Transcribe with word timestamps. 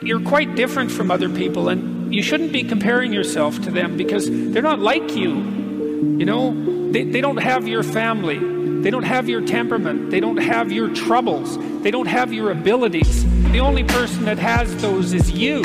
You're 0.00 0.20
quite 0.20 0.54
different 0.54 0.92
from 0.92 1.10
other 1.10 1.28
people, 1.28 1.68
and 1.68 2.14
you 2.14 2.22
shouldn't 2.22 2.52
be 2.52 2.62
comparing 2.62 3.12
yourself 3.12 3.60
to 3.62 3.70
them 3.72 3.96
because 3.96 4.30
they're 4.30 4.62
not 4.62 4.78
like 4.78 5.16
you. 5.16 5.34
You 5.34 6.24
know, 6.24 6.92
they, 6.92 7.02
they 7.02 7.20
don't 7.20 7.38
have 7.38 7.66
your 7.66 7.82
family, 7.82 8.38
they 8.80 8.90
don't 8.90 9.02
have 9.02 9.28
your 9.28 9.44
temperament, 9.44 10.12
they 10.12 10.20
don't 10.20 10.36
have 10.36 10.70
your 10.70 10.94
troubles, 10.94 11.58
they 11.82 11.90
don't 11.90 12.06
have 12.06 12.32
your 12.32 12.52
abilities. 12.52 13.24
The 13.50 13.58
only 13.58 13.82
person 13.82 14.24
that 14.26 14.38
has 14.38 14.80
those 14.80 15.12
is 15.12 15.32
you. 15.32 15.64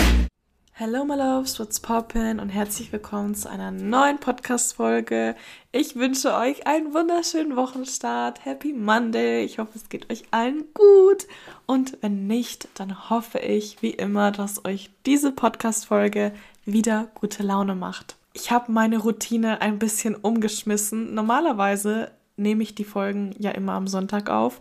Hello, 0.75 1.05
my 1.05 1.13
loves, 1.13 1.59
what's 1.59 1.79
poppin' 1.79 2.39
und 2.39 2.49
herzlich 2.49 2.91
willkommen 2.91 3.35
zu 3.35 3.47
einer 3.47 3.69
neuen 3.69 4.17
Podcast-Folge. 4.17 5.35
Ich 5.71 5.95
wünsche 5.95 6.33
euch 6.33 6.65
einen 6.65 6.95
wunderschönen 6.95 7.55
Wochenstart. 7.55 8.43
Happy 8.43 8.73
Monday. 8.73 9.43
Ich 9.43 9.59
hoffe, 9.59 9.73
es 9.75 9.87
geht 9.87 10.11
euch 10.11 10.23
allen 10.31 10.63
gut. 10.73 11.27
Und 11.67 11.99
wenn 12.01 12.25
nicht, 12.25 12.69
dann 12.73 13.11
hoffe 13.11 13.37
ich, 13.37 13.83
wie 13.83 13.91
immer, 13.91 14.31
dass 14.31 14.65
euch 14.65 14.89
diese 15.05 15.31
Podcast-Folge 15.31 16.33
wieder 16.65 17.07
gute 17.13 17.43
Laune 17.43 17.75
macht. 17.75 18.15
Ich 18.33 18.49
habe 18.49 18.71
meine 18.71 18.97
Routine 18.97 19.61
ein 19.61 19.77
bisschen 19.77 20.15
umgeschmissen. 20.15 21.13
Normalerweise 21.13 22.09
nehme 22.35 22.63
ich 22.63 22.73
die 22.73 22.83
Folgen 22.83 23.35
ja 23.37 23.51
immer 23.51 23.73
am 23.73 23.85
Sonntag 23.85 24.31
auf. 24.31 24.59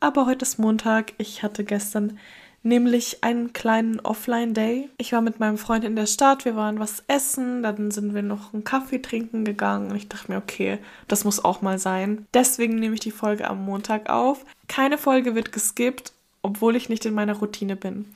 Aber 0.00 0.26
heute 0.26 0.44
ist 0.44 0.58
Montag. 0.58 1.12
Ich 1.18 1.44
hatte 1.44 1.62
gestern 1.62 2.18
nämlich 2.62 3.24
einen 3.24 3.52
kleinen 3.52 4.00
Offline-Day. 4.00 4.90
Ich 4.98 5.12
war 5.12 5.20
mit 5.20 5.40
meinem 5.40 5.58
Freund 5.58 5.84
in 5.84 5.96
der 5.96 6.06
Stadt, 6.06 6.44
wir 6.44 6.56
waren 6.56 6.78
was 6.78 7.02
essen, 7.08 7.62
dann 7.62 7.90
sind 7.90 8.14
wir 8.14 8.22
noch 8.22 8.52
einen 8.52 8.64
Kaffee 8.64 9.00
trinken 9.00 9.44
gegangen 9.44 9.90
und 9.90 9.96
ich 9.96 10.08
dachte 10.08 10.30
mir, 10.30 10.38
okay, 10.38 10.78
das 11.08 11.24
muss 11.24 11.44
auch 11.44 11.62
mal 11.62 11.78
sein. 11.78 12.26
Deswegen 12.34 12.76
nehme 12.76 12.94
ich 12.94 13.00
die 13.00 13.10
Folge 13.10 13.48
am 13.48 13.64
Montag 13.64 14.08
auf. 14.10 14.44
Keine 14.68 14.98
Folge 14.98 15.34
wird 15.34 15.52
geskippt 15.52 16.12
obwohl 16.42 16.74
ich 16.76 16.88
nicht 16.88 17.06
in 17.06 17.14
meiner 17.14 17.36
Routine 17.36 17.76
bin. 17.76 18.06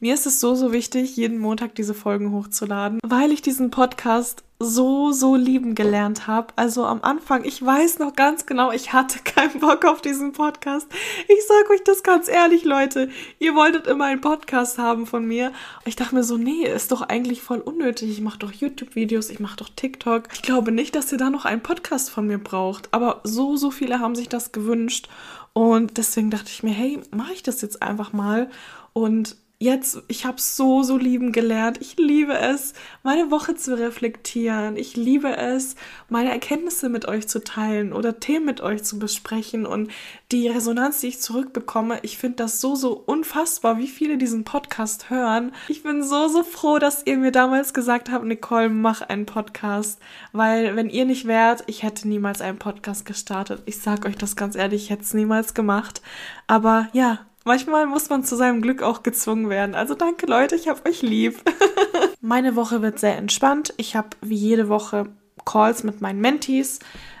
Mir 0.00 0.14
ist 0.14 0.26
es 0.26 0.40
so, 0.40 0.54
so 0.54 0.72
wichtig, 0.72 1.16
jeden 1.16 1.38
Montag 1.38 1.74
diese 1.74 1.94
Folgen 1.94 2.32
hochzuladen, 2.32 2.98
weil 3.04 3.30
ich 3.30 3.42
diesen 3.42 3.70
Podcast 3.70 4.42
so, 4.58 5.12
so 5.12 5.34
lieben 5.36 5.74
gelernt 5.74 6.26
habe. 6.26 6.54
Also 6.56 6.84
am 6.86 7.02
Anfang, 7.02 7.44
ich 7.44 7.64
weiß 7.64 7.98
noch 7.98 8.14
ganz 8.14 8.46
genau, 8.46 8.72
ich 8.72 8.92
hatte 8.92 9.18
keinen 9.24 9.60
Bock 9.60 9.84
auf 9.84 10.00
diesen 10.00 10.32
Podcast. 10.32 10.88
Ich 11.28 11.46
sage 11.46 11.74
euch 11.74 11.84
das 11.84 12.02
ganz 12.02 12.28
ehrlich, 12.28 12.64
Leute. 12.64 13.10
Ihr 13.38 13.54
wolltet 13.54 13.86
immer 13.86 14.06
einen 14.06 14.20
Podcast 14.20 14.78
haben 14.78 15.06
von 15.06 15.26
mir. 15.26 15.52
Ich 15.84 15.96
dachte 15.96 16.14
mir 16.14 16.24
so, 16.24 16.36
nee, 16.36 16.64
ist 16.64 16.92
doch 16.92 17.02
eigentlich 17.02 17.42
voll 17.42 17.60
unnötig. 17.60 18.10
Ich 18.10 18.20
mache 18.20 18.38
doch 18.38 18.52
YouTube-Videos, 18.52 19.28
ich 19.28 19.40
mache 19.40 19.56
doch 19.56 19.68
TikTok. 19.68 20.28
Ich 20.32 20.42
glaube 20.42 20.72
nicht, 20.72 20.94
dass 20.94 21.12
ihr 21.12 21.18
da 21.18 21.30
noch 21.30 21.44
einen 21.44 21.62
Podcast 21.62 22.10
von 22.10 22.26
mir 22.26 22.38
braucht. 22.38 22.88
Aber 22.92 23.20
so, 23.24 23.56
so 23.56 23.70
viele 23.70 24.00
haben 24.00 24.14
sich 24.14 24.28
das 24.28 24.52
gewünscht. 24.52 25.08
Und 25.54 25.96
deswegen 25.96 26.30
dachte 26.30 26.50
ich 26.50 26.62
mir, 26.62 26.74
hey, 26.74 27.00
mache 27.10 27.32
ich 27.32 27.42
das 27.42 27.62
jetzt 27.62 27.80
einfach 27.80 28.12
mal. 28.12 28.50
Und 28.92 29.36
jetzt, 29.64 30.02
ich 30.06 30.24
habe 30.24 30.40
so, 30.40 30.82
so 30.82 30.96
lieben 30.96 31.32
gelernt. 31.32 31.78
Ich 31.80 31.96
liebe 31.96 32.38
es, 32.38 32.74
meine 33.02 33.30
Woche 33.30 33.56
zu 33.56 33.76
reflektieren. 33.76 34.76
Ich 34.76 34.96
liebe 34.96 35.36
es, 35.36 35.74
meine 36.08 36.30
Erkenntnisse 36.30 36.88
mit 36.88 37.08
euch 37.08 37.26
zu 37.26 37.42
teilen 37.42 37.92
oder 37.92 38.20
Themen 38.20 38.46
mit 38.46 38.60
euch 38.60 38.84
zu 38.84 38.98
besprechen 38.98 39.66
und 39.66 39.90
die 40.30 40.48
Resonanz, 40.48 41.00
die 41.00 41.08
ich 41.08 41.20
zurückbekomme. 41.20 41.98
Ich 42.02 42.18
finde 42.18 42.36
das 42.36 42.60
so, 42.60 42.76
so 42.76 42.92
unfassbar, 42.92 43.78
wie 43.78 43.88
viele 43.88 44.18
diesen 44.18 44.44
Podcast 44.44 45.10
hören. 45.10 45.52
Ich 45.68 45.82
bin 45.82 46.02
so, 46.02 46.28
so 46.28 46.44
froh, 46.44 46.78
dass 46.78 47.06
ihr 47.06 47.16
mir 47.16 47.32
damals 47.32 47.74
gesagt 47.74 48.10
habt, 48.10 48.24
Nicole, 48.24 48.68
mach 48.68 49.00
einen 49.00 49.26
Podcast. 49.26 49.98
Weil, 50.32 50.76
wenn 50.76 50.90
ihr 50.90 51.06
nicht 51.06 51.26
wärt, 51.26 51.64
ich 51.66 51.82
hätte 51.82 52.06
niemals 52.06 52.40
einen 52.40 52.58
Podcast 52.58 53.06
gestartet. 53.06 53.62
Ich 53.66 53.80
sag 53.80 54.04
euch 54.04 54.16
das 54.16 54.36
ganz 54.36 54.54
ehrlich, 54.54 54.84
ich 54.84 54.90
hätte 54.90 55.02
es 55.02 55.14
niemals 55.14 55.54
gemacht. 55.54 56.02
Aber 56.46 56.88
ja, 56.92 57.26
Manchmal 57.44 57.86
muss 57.86 58.08
man 58.08 58.24
zu 58.24 58.36
seinem 58.36 58.62
Glück 58.62 58.82
auch 58.82 59.02
gezwungen 59.02 59.50
werden. 59.50 59.74
Also 59.74 59.94
danke 59.94 60.24
Leute, 60.24 60.56
ich 60.56 60.66
hab 60.68 60.88
euch 60.88 61.02
lieb. 61.02 61.42
Meine 62.22 62.56
Woche 62.56 62.80
wird 62.80 62.98
sehr 62.98 63.18
entspannt. 63.18 63.74
Ich 63.76 63.94
habe 63.94 64.08
wie 64.22 64.34
jede 64.34 64.70
Woche 64.70 65.10
Calls 65.44 65.84
mit 65.84 66.00
meinen 66.00 66.22
Mentees, 66.22 66.78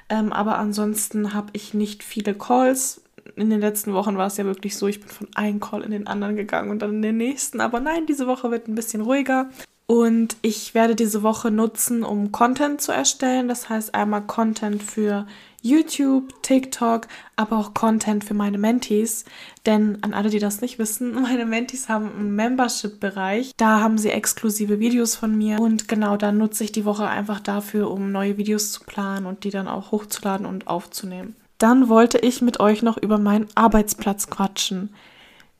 ähm, 0.08 0.32
aber 0.32 0.56
ansonsten 0.56 1.34
habe 1.34 1.48
ich 1.52 1.74
nicht 1.74 2.02
viele 2.02 2.34
Calls. 2.34 3.02
In 3.36 3.50
den 3.50 3.60
letzten 3.60 3.92
Wochen 3.92 4.16
war 4.16 4.26
es 4.26 4.38
ja 4.38 4.46
wirklich 4.46 4.78
so, 4.78 4.86
ich 4.86 5.00
bin 5.00 5.10
von 5.10 5.28
einem 5.34 5.60
Call 5.60 5.82
in 5.82 5.90
den 5.90 6.06
anderen 6.06 6.36
gegangen 6.36 6.70
und 6.70 6.80
dann 6.80 6.94
in 6.94 7.02
den 7.02 7.18
nächsten. 7.18 7.60
Aber 7.60 7.80
nein, 7.80 8.06
diese 8.06 8.26
Woche 8.26 8.50
wird 8.50 8.66
ein 8.66 8.74
bisschen 8.74 9.02
ruhiger. 9.02 9.50
Und 9.86 10.36
ich 10.40 10.72
werde 10.72 10.94
diese 10.94 11.22
Woche 11.22 11.50
nutzen, 11.50 12.02
um 12.02 12.32
Content 12.32 12.80
zu 12.80 12.92
erstellen. 12.92 13.48
Das 13.48 13.68
heißt 13.68 13.94
einmal 13.94 14.22
Content 14.22 14.82
für 14.82 15.26
YouTube, 15.64 16.42
TikTok, 16.42 17.08
aber 17.36 17.56
auch 17.56 17.72
Content 17.72 18.22
für 18.22 18.34
meine 18.34 18.58
Mentees. 18.58 19.24
Denn 19.64 19.98
an 20.02 20.12
alle, 20.12 20.28
die 20.28 20.38
das 20.38 20.60
nicht 20.60 20.78
wissen, 20.78 21.14
meine 21.22 21.46
Mentees 21.46 21.88
haben 21.88 22.10
einen 22.16 22.36
Membership-Bereich. 22.36 23.52
Da 23.56 23.80
haben 23.80 23.96
sie 23.98 24.10
exklusive 24.10 24.78
Videos 24.78 25.16
von 25.16 25.36
mir. 25.36 25.58
Und 25.58 25.88
genau 25.88 26.16
da 26.16 26.32
nutze 26.32 26.64
ich 26.64 26.72
die 26.72 26.84
Woche 26.84 27.08
einfach 27.08 27.40
dafür, 27.40 27.90
um 27.90 28.12
neue 28.12 28.36
Videos 28.36 28.72
zu 28.72 28.84
planen 28.84 29.26
und 29.26 29.44
die 29.44 29.50
dann 29.50 29.66
auch 29.66 29.90
hochzuladen 29.90 30.46
und 30.46 30.66
aufzunehmen. 30.66 31.34
Dann 31.58 31.88
wollte 31.88 32.18
ich 32.18 32.42
mit 32.42 32.60
euch 32.60 32.82
noch 32.82 32.98
über 32.98 33.16
meinen 33.16 33.46
Arbeitsplatz 33.54 34.28
quatschen. 34.28 34.90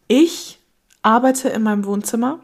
Ich 0.06 0.58
arbeite 1.02 1.48
in 1.48 1.62
meinem 1.62 1.86
Wohnzimmer 1.86 2.40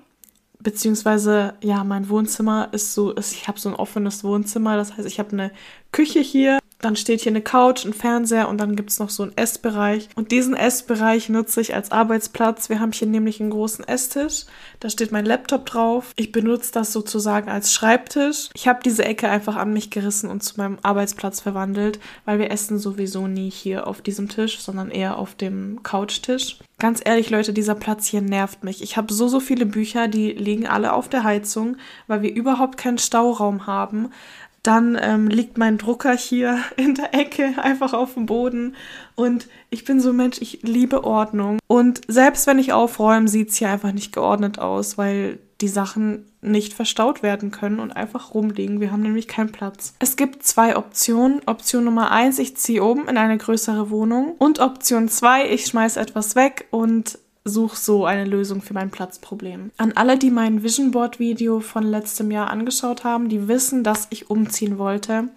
beziehungsweise 0.62 1.54
ja, 1.62 1.84
mein 1.84 2.08
Wohnzimmer 2.08 2.68
ist 2.72 2.94
so, 2.94 3.16
ich 3.16 3.48
habe 3.48 3.58
so 3.58 3.68
ein 3.68 3.74
offenes 3.74 4.24
Wohnzimmer, 4.24 4.76
das 4.76 4.96
heißt, 4.96 5.06
ich 5.06 5.18
habe 5.18 5.32
eine 5.32 5.50
Küche 5.92 6.20
hier, 6.20 6.59
dann 6.80 6.96
steht 6.96 7.20
hier 7.20 7.32
eine 7.32 7.42
Couch, 7.42 7.84
ein 7.84 7.92
Fernseher 7.92 8.48
und 8.48 8.58
dann 8.58 8.76
gibt's 8.76 8.98
noch 8.98 9.10
so 9.10 9.22
einen 9.22 9.36
Essbereich. 9.36 10.08
Und 10.14 10.32
diesen 10.32 10.54
Essbereich 10.54 11.28
nutze 11.28 11.60
ich 11.60 11.74
als 11.74 11.90
Arbeitsplatz. 11.90 12.68
Wir 12.68 12.80
haben 12.80 12.92
hier 12.92 13.08
nämlich 13.08 13.40
einen 13.40 13.50
großen 13.50 13.86
Esstisch. 13.86 14.46
Da 14.80 14.88
steht 14.88 15.12
mein 15.12 15.26
Laptop 15.26 15.66
drauf. 15.66 16.12
Ich 16.16 16.32
benutze 16.32 16.72
das 16.72 16.92
sozusagen 16.92 17.50
als 17.50 17.72
Schreibtisch. 17.72 18.48
Ich 18.54 18.68
habe 18.68 18.80
diese 18.84 19.04
Ecke 19.04 19.28
einfach 19.28 19.56
an 19.56 19.72
mich 19.72 19.90
gerissen 19.90 20.30
und 20.30 20.42
zu 20.42 20.56
meinem 20.56 20.78
Arbeitsplatz 20.82 21.40
verwandelt, 21.40 22.00
weil 22.24 22.38
wir 22.38 22.50
essen 22.50 22.78
sowieso 22.78 23.26
nie 23.26 23.50
hier 23.50 23.86
auf 23.86 24.00
diesem 24.00 24.28
Tisch, 24.28 24.60
sondern 24.60 24.90
eher 24.90 25.18
auf 25.18 25.34
dem 25.34 25.82
Couchtisch. 25.82 26.58
Ganz 26.80 27.02
ehrlich, 27.04 27.28
Leute, 27.28 27.52
dieser 27.52 27.74
Platz 27.74 28.06
hier 28.06 28.22
nervt 28.22 28.64
mich. 28.64 28.82
Ich 28.82 28.96
habe 28.96 29.12
so, 29.12 29.28
so 29.28 29.38
viele 29.38 29.66
Bücher, 29.66 30.08
die 30.08 30.32
liegen 30.32 30.66
alle 30.66 30.94
auf 30.94 31.10
der 31.10 31.24
Heizung, 31.24 31.76
weil 32.06 32.22
wir 32.22 32.34
überhaupt 32.34 32.78
keinen 32.78 32.96
Stauraum 32.96 33.66
haben. 33.66 34.12
Dann 34.62 34.98
ähm, 35.00 35.28
liegt 35.28 35.58
mein 35.58 35.78
Drucker 35.78 36.16
hier 36.16 36.58
in 36.76 36.94
der 36.94 37.14
Ecke 37.14 37.54
einfach 37.58 37.92
auf 37.92 38.14
dem 38.14 38.26
Boden. 38.26 38.74
Und 39.14 39.48
ich 39.70 39.84
bin 39.84 40.00
so 40.00 40.10
ein 40.10 40.16
Mensch, 40.16 40.38
ich 40.40 40.60
liebe 40.62 41.04
Ordnung. 41.04 41.58
Und 41.66 42.00
selbst 42.08 42.46
wenn 42.46 42.58
ich 42.58 42.72
aufräume, 42.72 43.28
sieht 43.28 43.50
es 43.50 43.56
hier 43.56 43.70
einfach 43.70 43.92
nicht 43.92 44.12
geordnet 44.12 44.58
aus, 44.58 44.98
weil 44.98 45.38
die 45.60 45.68
Sachen 45.68 46.26
nicht 46.40 46.72
verstaut 46.72 47.22
werden 47.22 47.50
können 47.50 47.80
und 47.80 47.92
einfach 47.92 48.34
rumliegen. 48.34 48.80
Wir 48.80 48.92
haben 48.92 49.02
nämlich 49.02 49.28
keinen 49.28 49.52
Platz. 49.52 49.94
Es 49.98 50.16
gibt 50.16 50.42
zwei 50.42 50.76
Optionen. 50.76 51.42
Option 51.46 51.84
Nummer 51.84 52.10
eins, 52.10 52.38
ich 52.38 52.56
ziehe 52.56 52.82
oben 52.82 53.08
in 53.08 53.18
eine 53.18 53.36
größere 53.36 53.90
Wohnung. 53.90 54.34
Und 54.38 54.58
Option 54.58 55.08
zwei, 55.08 55.50
ich 55.50 55.66
schmeiße 55.66 56.00
etwas 56.00 56.34
weg 56.36 56.66
und 56.70 57.18
suche 57.50 57.76
so 57.76 58.06
eine 58.06 58.24
Lösung 58.24 58.62
für 58.62 58.72
mein 58.72 58.90
Platzproblem. 58.90 59.70
An 59.76 59.92
alle, 59.92 60.16
die 60.16 60.30
mein 60.30 60.62
Vision 60.62 60.90
Board 60.90 61.18
Video 61.18 61.60
von 61.60 61.82
letztem 61.82 62.30
Jahr 62.30 62.48
angeschaut 62.48 63.04
haben, 63.04 63.28
die 63.28 63.48
wissen, 63.48 63.84
dass 63.84 64.06
ich 64.10 64.30
umziehen 64.30 64.78
wollte 64.78 65.28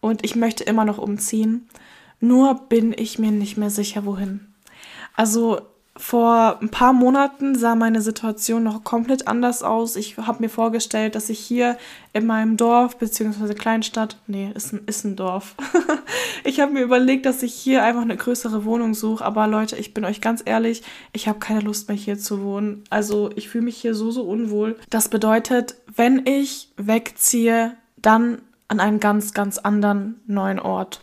und 0.00 0.24
ich 0.24 0.36
möchte 0.36 0.62
immer 0.62 0.84
noch 0.84 0.98
umziehen. 0.98 1.68
Nur 2.20 2.54
bin 2.68 2.94
ich 2.96 3.18
mir 3.18 3.32
nicht 3.32 3.56
mehr 3.56 3.70
sicher, 3.70 4.06
wohin. 4.06 4.46
Also 5.14 5.60
vor 5.98 6.58
ein 6.60 6.68
paar 6.68 6.92
Monaten 6.92 7.54
sah 7.54 7.74
meine 7.74 8.02
Situation 8.02 8.62
noch 8.62 8.84
komplett 8.84 9.26
anders 9.28 9.62
aus. 9.62 9.96
Ich 9.96 10.18
habe 10.18 10.42
mir 10.42 10.50
vorgestellt, 10.50 11.14
dass 11.14 11.30
ich 11.30 11.38
hier 11.38 11.78
in 12.12 12.26
meinem 12.26 12.56
Dorf 12.56 12.98
bzw. 12.98 13.54
Kleinstadt, 13.54 14.16
nee, 14.26 14.50
ist 14.54 14.72
ein, 14.72 14.80
ist 14.86 15.04
ein 15.04 15.16
Dorf. 15.16 15.54
ich 16.44 16.60
habe 16.60 16.72
mir 16.72 16.82
überlegt, 16.82 17.26
dass 17.26 17.42
ich 17.42 17.54
hier 17.54 17.82
einfach 17.82 18.02
eine 18.02 18.16
größere 18.16 18.64
Wohnung 18.64 18.94
suche. 18.94 19.24
Aber 19.24 19.46
Leute, 19.46 19.76
ich 19.76 19.94
bin 19.94 20.04
euch 20.04 20.20
ganz 20.20 20.42
ehrlich, 20.44 20.82
ich 21.12 21.28
habe 21.28 21.38
keine 21.38 21.60
Lust 21.60 21.88
mehr 21.88 21.96
hier 21.96 22.18
zu 22.18 22.42
wohnen. 22.42 22.84
Also 22.90 23.30
ich 23.34 23.48
fühle 23.48 23.64
mich 23.64 23.76
hier 23.76 23.94
so, 23.94 24.10
so 24.10 24.24
unwohl. 24.24 24.76
Das 24.90 25.08
bedeutet, 25.08 25.76
wenn 25.94 26.26
ich 26.26 26.72
wegziehe, 26.76 27.74
dann 27.96 28.42
an 28.68 28.80
einen 28.80 29.00
ganz, 29.00 29.32
ganz 29.32 29.58
anderen 29.58 30.20
neuen 30.26 30.58
Ort. 30.58 31.00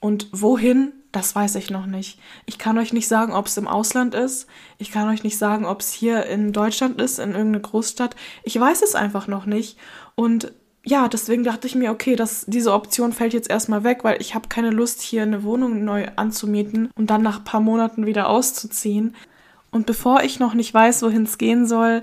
Und 0.00 0.28
wohin, 0.32 0.92
das 1.12 1.36
weiß 1.36 1.56
ich 1.56 1.70
noch 1.70 1.86
nicht. 1.86 2.18
Ich 2.46 2.58
kann 2.58 2.78
euch 2.78 2.92
nicht 2.92 3.06
sagen, 3.06 3.32
ob 3.32 3.46
es 3.46 3.58
im 3.58 3.68
Ausland 3.68 4.14
ist. 4.14 4.46
Ich 4.78 4.90
kann 4.90 5.08
euch 5.08 5.22
nicht 5.22 5.38
sagen, 5.38 5.66
ob 5.66 5.80
es 5.80 5.92
hier 5.92 6.26
in 6.26 6.52
Deutschland 6.52 7.00
ist, 7.00 7.18
in 7.18 7.32
irgendeiner 7.32 7.60
Großstadt. 7.60 8.16
Ich 8.44 8.58
weiß 8.58 8.82
es 8.82 8.94
einfach 8.94 9.26
noch 9.28 9.44
nicht. 9.44 9.78
Und 10.14 10.52
ja, 10.84 11.08
deswegen 11.08 11.44
dachte 11.44 11.66
ich 11.66 11.74
mir, 11.74 11.92
okay, 11.92 12.16
das, 12.16 12.44
diese 12.48 12.72
Option 12.72 13.12
fällt 13.12 13.34
jetzt 13.34 13.50
erstmal 13.50 13.84
weg, 13.84 14.02
weil 14.02 14.20
ich 14.20 14.34
habe 14.34 14.48
keine 14.48 14.70
Lust, 14.70 15.00
hier 15.00 15.22
eine 15.22 15.44
Wohnung 15.44 15.84
neu 15.84 16.08
anzumieten 16.16 16.90
und 16.96 17.10
dann 17.10 17.22
nach 17.22 17.38
ein 17.38 17.44
paar 17.44 17.60
Monaten 17.60 18.06
wieder 18.06 18.28
auszuziehen. 18.28 19.14
Und 19.70 19.86
bevor 19.86 20.22
ich 20.22 20.40
noch 20.40 20.54
nicht 20.54 20.74
weiß, 20.74 21.02
wohin 21.02 21.22
es 21.22 21.38
gehen 21.38 21.66
soll, 21.66 22.02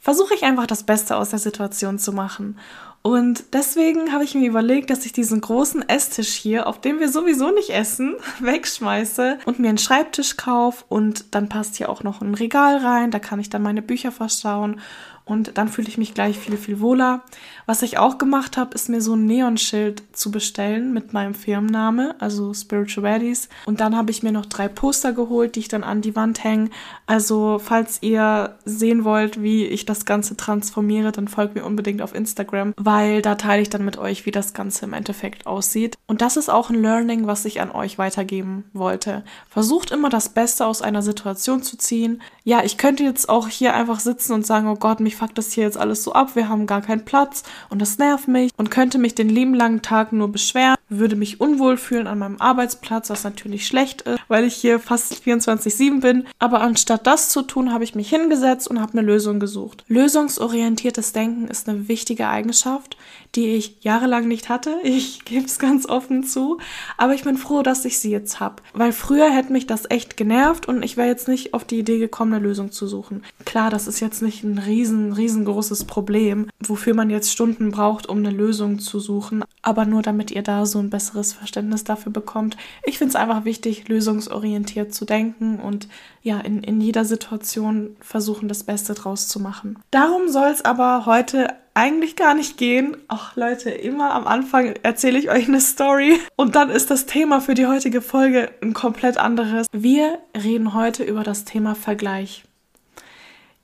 versuche 0.00 0.34
ich 0.34 0.44
einfach 0.44 0.66
das 0.66 0.82
Beste 0.82 1.16
aus 1.16 1.30
der 1.30 1.38
Situation 1.38 1.98
zu 1.98 2.12
machen. 2.12 2.58
Und 3.06 3.44
deswegen 3.52 4.12
habe 4.12 4.24
ich 4.24 4.34
mir 4.34 4.48
überlegt, 4.48 4.90
dass 4.90 5.06
ich 5.06 5.12
diesen 5.12 5.40
großen 5.40 5.88
Esstisch 5.88 6.34
hier, 6.34 6.66
auf 6.66 6.80
dem 6.80 6.98
wir 6.98 7.08
sowieso 7.08 7.52
nicht 7.52 7.70
essen, 7.70 8.16
wegschmeiße 8.40 9.38
und 9.44 9.60
mir 9.60 9.68
einen 9.68 9.78
Schreibtisch 9.78 10.36
kaufe. 10.36 10.84
Und 10.88 11.32
dann 11.32 11.48
passt 11.48 11.76
hier 11.76 11.88
auch 11.88 12.02
noch 12.02 12.20
ein 12.20 12.34
Regal 12.34 12.78
rein. 12.78 13.12
Da 13.12 13.20
kann 13.20 13.38
ich 13.38 13.48
dann 13.48 13.62
meine 13.62 13.80
Bücher 13.80 14.10
verstauen 14.10 14.80
und 15.26 15.58
dann 15.58 15.68
fühle 15.68 15.88
ich 15.88 15.98
mich 15.98 16.14
gleich 16.14 16.38
viel, 16.38 16.56
viel 16.56 16.78
wohler. 16.78 17.24
Was 17.66 17.82
ich 17.82 17.98
auch 17.98 18.16
gemacht 18.16 18.56
habe, 18.56 18.76
ist 18.76 18.88
mir 18.88 19.00
so 19.00 19.14
ein 19.14 19.26
Neonschild 19.26 20.04
zu 20.12 20.30
bestellen 20.30 20.92
mit 20.92 21.12
meinem 21.12 21.34
Firmenname, 21.34 22.14
also 22.20 22.54
Spiritualities. 22.54 23.48
Und 23.66 23.80
dann 23.80 23.96
habe 23.96 24.12
ich 24.12 24.22
mir 24.22 24.30
noch 24.30 24.46
drei 24.46 24.68
Poster 24.68 25.12
geholt, 25.12 25.56
die 25.56 25.60
ich 25.60 25.68
dann 25.68 25.82
an 25.82 26.00
die 26.00 26.14
Wand 26.14 26.44
hänge. 26.44 26.70
Also 27.06 27.60
falls 27.62 27.98
ihr 28.02 28.54
sehen 28.64 29.02
wollt, 29.02 29.42
wie 29.42 29.66
ich 29.66 29.84
das 29.84 30.04
Ganze 30.04 30.36
transformiere, 30.36 31.10
dann 31.10 31.26
folgt 31.26 31.56
mir 31.56 31.64
unbedingt 31.64 32.02
auf 32.02 32.14
Instagram, 32.14 32.72
weil 32.76 33.20
da 33.20 33.34
teile 33.34 33.62
ich 33.62 33.68
dann 33.68 33.84
mit 33.84 33.98
euch, 33.98 34.26
wie 34.26 34.30
das 34.30 34.54
Ganze 34.54 34.84
im 34.84 34.92
Endeffekt 34.92 35.48
aussieht. 35.48 35.98
Und 36.06 36.20
das 36.20 36.36
ist 36.36 36.48
auch 36.48 36.70
ein 36.70 36.80
Learning, 36.80 37.26
was 37.26 37.44
ich 37.46 37.60
an 37.60 37.72
euch 37.72 37.98
weitergeben 37.98 38.62
wollte. 38.72 39.24
Versucht 39.48 39.90
immer 39.90 40.08
das 40.08 40.28
Beste 40.28 40.66
aus 40.66 40.82
einer 40.82 41.02
Situation 41.02 41.64
zu 41.64 41.76
ziehen. 41.76 42.22
Ja, 42.48 42.62
ich 42.62 42.78
könnte 42.78 43.02
jetzt 43.02 43.28
auch 43.28 43.48
hier 43.48 43.74
einfach 43.74 43.98
sitzen 43.98 44.32
und 44.32 44.46
sagen, 44.46 44.68
oh 44.68 44.76
Gott, 44.76 45.00
mich 45.00 45.16
fuckt 45.16 45.36
das 45.36 45.50
hier 45.50 45.64
jetzt 45.64 45.76
alles 45.76 46.04
so 46.04 46.12
ab, 46.12 46.36
wir 46.36 46.48
haben 46.48 46.68
gar 46.68 46.80
keinen 46.80 47.04
Platz 47.04 47.42
und 47.70 47.82
das 47.82 47.98
nervt 47.98 48.28
mich 48.28 48.52
und 48.56 48.70
könnte 48.70 48.98
mich 48.98 49.16
den 49.16 49.28
lieben 49.28 49.52
langen 49.52 49.82
Tag 49.82 50.12
nur 50.12 50.30
beschweren, 50.30 50.76
würde 50.88 51.16
mich 51.16 51.40
unwohl 51.40 51.76
fühlen 51.76 52.06
an 52.06 52.18
meinem 52.18 52.40
Arbeitsplatz, 52.40 53.10
was 53.10 53.24
natürlich 53.24 53.66
schlecht 53.66 54.02
ist, 54.02 54.20
weil 54.28 54.44
ich 54.44 54.54
hier 54.54 54.78
fast 54.78 55.14
24-7 55.14 56.00
bin. 56.00 56.26
Aber 56.38 56.60
anstatt 56.60 57.06
das 57.06 57.28
zu 57.28 57.42
tun, 57.42 57.72
habe 57.72 57.84
ich 57.84 57.94
mich 57.94 58.08
hingesetzt 58.08 58.68
und 58.68 58.80
habe 58.80 58.92
eine 58.92 59.02
Lösung 59.02 59.40
gesucht. 59.40 59.84
Lösungsorientiertes 59.88 61.12
Denken 61.12 61.48
ist 61.48 61.68
eine 61.68 61.88
wichtige 61.88 62.28
Eigenschaft, 62.28 62.96
die 63.34 63.54
ich 63.54 63.78
jahrelang 63.80 64.28
nicht 64.28 64.48
hatte. 64.48 64.76
Ich 64.82 65.24
gebe 65.24 65.46
es 65.46 65.58
ganz 65.58 65.86
offen 65.88 66.24
zu. 66.24 66.58
Aber 66.96 67.14
ich 67.14 67.24
bin 67.24 67.36
froh, 67.36 67.62
dass 67.62 67.84
ich 67.84 67.98
sie 67.98 68.10
jetzt 68.10 68.40
habe. 68.40 68.62
Weil 68.72 68.92
früher 68.92 69.30
hätte 69.30 69.52
mich 69.52 69.66
das 69.66 69.90
echt 69.90 70.16
genervt 70.16 70.66
und 70.66 70.84
ich 70.84 70.96
wäre 70.96 71.08
jetzt 71.08 71.28
nicht 71.28 71.54
auf 71.54 71.64
die 71.64 71.78
Idee 71.78 71.98
gekommen, 71.98 72.34
eine 72.34 72.44
Lösung 72.44 72.72
zu 72.72 72.86
suchen. 72.86 73.22
Klar, 73.44 73.70
das 73.70 73.86
ist 73.86 74.00
jetzt 74.00 74.22
nicht 74.22 74.44
ein 74.44 74.58
riesen, 74.58 75.12
riesengroßes 75.12 75.84
Problem, 75.84 76.48
wofür 76.60 76.94
man 76.94 77.10
jetzt 77.10 77.30
Stunden 77.30 77.70
braucht, 77.70 78.08
um 78.08 78.18
eine 78.18 78.30
Lösung 78.30 78.78
zu 78.78 79.00
suchen. 79.00 79.44
Aber 79.62 79.84
nur 79.84 80.02
damit 80.02 80.30
ihr 80.30 80.42
da 80.42 80.66
so 80.66 80.75
ein 80.78 80.90
besseres 80.90 81.32
Verständnis 81.32 81.84
dafür 81.84 82.12
bekommt. 82.12 82.56
Ich 82.84 82.98
finde 82.98 83.10
es 83.10 83.16
einfach 83.16 83.44
wichtig, 83.44 83.88
lösungsorientiert 83.88 84.94
zu 84.94 85.04
denken 85.04 85.60
und 85.60 85.88
ja, 86.22 86.40
in, 86.40 86.62
in 86.62 86.80
jeder 86.80 87.04
Situation 87.04 87.96
versuchen, 88.00 88.48
das 88.48 88.64
Beste 88.64 88.94
draus 88.94 89.28
zu 89.28 89.40
machen. 89.40 89.78
Darum 89.90 90.28
soll 90.28 90.48
es 90.48 90.64
aber 90.64 91.06
heute 91.06 91.54
eigentlich 91.74 92.16
gar 92.16 92.34
nicht 92.34 92.56
gehen. 92.56 92.96
Ach 93.08 93.36
Leute, 93.36 93.70
immer 93.70 94.14
am 94.14 94.26
Anfang 94.26 94.74
erzähle 94.82 95.18
ich 95.18 95.30
euch 95.30 95.46
eine 95.46 95.60
Story 95.60 96.18
und 96.36 96.56
dann 96.56 96.70
ist 96.70 96.90
das 96.90 97.04
Thema 97.04 97.40
für 97.40 97.54
die 97.54 97.66
heutige 97.66 98.00
Folge 98.00 98.50
ein 98.62 98.72
komplett 98.72 99.18
anderes. 99.18 99.66
Wir 99.72 100.18
reden 100.34 100.72
heute 100.72 101.04
über 101.04 101.22
das 101.22 101.44
Thema 101.44 101.74
Vergleich. 101.74 102.44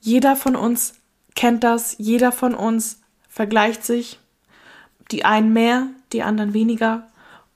Jeder 0.01 0.37
von 0.37 0.57
uns 0.57 0.95
kennt 1.35 1.65
das, 1.65 1.97
jeder 1.99 2.33
von 2.33 2.55
uns 2.55 3.01
vergleicht 3.29 3.85
sich, 3.85 4.19
die 5.11 5.25
einen 5.25 5.53
mehr, 5.53 5.87
die 6.13 6.23
anderen 6.23 6.55
weniger. 6.55 7.09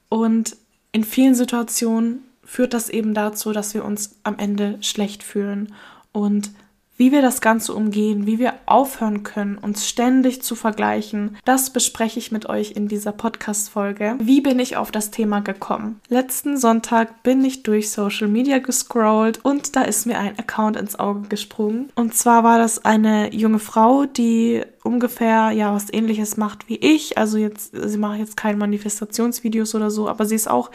Und 0.08 0.56
in 0.92 1.04
vielen 1.04 1.34
Situationen 1.34 2.24
führt 2.44 2.74
das 2.74 2.88
eben 2.88 3.14
dazu, 3.14 3.52
dass 3.52 3.74
wir 3.74 3.84
uns 3.84 4.18
am 4.22 4.38
Ende 4.38 4.78
schlecht 4.80 5.22
fühlen. 5.22 5.74
Und 6.12 6.50
wie 6.96 7.12
wir 7.12 7.22
das 7.22 7.40
Ganze 7.40 7.74
umgehen, 7.74 8.26
wie 8.26 8.38
wir 8.38 8.54
aufhören 8.66 9.22
können, 9.22 9.58
uns 9.58 9.86
ständig 9.86 10.42
zu 10.42 10.54
vergleichen, 10.54 11.36
das 11.44 11.70
bespreche 11.70 12.18
ich 12.18 12.32
mit 12.32 12.48
euch 12.48 12.72
in 12.72 12.88
dieser 12.88 13.12
Podcast-Folge. 13.12 14.16
Wie 14.18 14.40
bin 14.40 14.58
ich 14.58 14.76
auf 14.76 14.90
das 14.90 15.10
Thema 15.10 15.40
gekommen? 15.40 16.00
Letzten 16.08 16.56
Sonntag 16.56 17.22
bin 17.22 17.44
ich 17.44 17.62
durch 17.62 17.90
Social 17.90 18.28
Media 18.28 18.58
gescrollt 18.58 19.44
und 19.44 19.76
da 19.76 19.82
ist 19.82 20.06
mir 20.06 20.18
ein 20.18 20.38
Account 20.38 20.76
ins 20.76 20.98
Auge 20.98 21.28
gesprungen. 21.28 21.90
Und 21.94 22.14
zwar 22.14 22.44
war 22.44 22.58
das 22.58 22.84
eine 22.84 23.34
junge 23.34 23.58
Frau, 23.58 24.06
die 24.06 24.62
ungefähr 24.82 25.50
ja 25.50 25.74
was 25.74 25.92
ähnliches 25.92 26.36
macht 26.36 26.68
wie 26.68 26.76
ich. 26.76 27.18
Also 27.18 27.38
jetzt, 27.38 27.72
sie 27.74 27.98
macht 27.98 28.18
jetzt 28.18 28.36
keine 28.36 28.56
Manifestationsvideos 28.56 29.74
oder 29.74 29.90
so, 29.90 30.08
aber 30.08 30.24
sie 30.24 30.36
ist 30.36 30.48
auch 30.48 30.70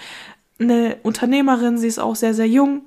eine 0.60 0.98
Unternehmerin, 1.02 1.78
sie 1.78 1.88
ist 1.88 2.00
auch 2.00 2.16
sehr, 2.16 2.36
sehr 2.36 2.48
jung 2.48 2.84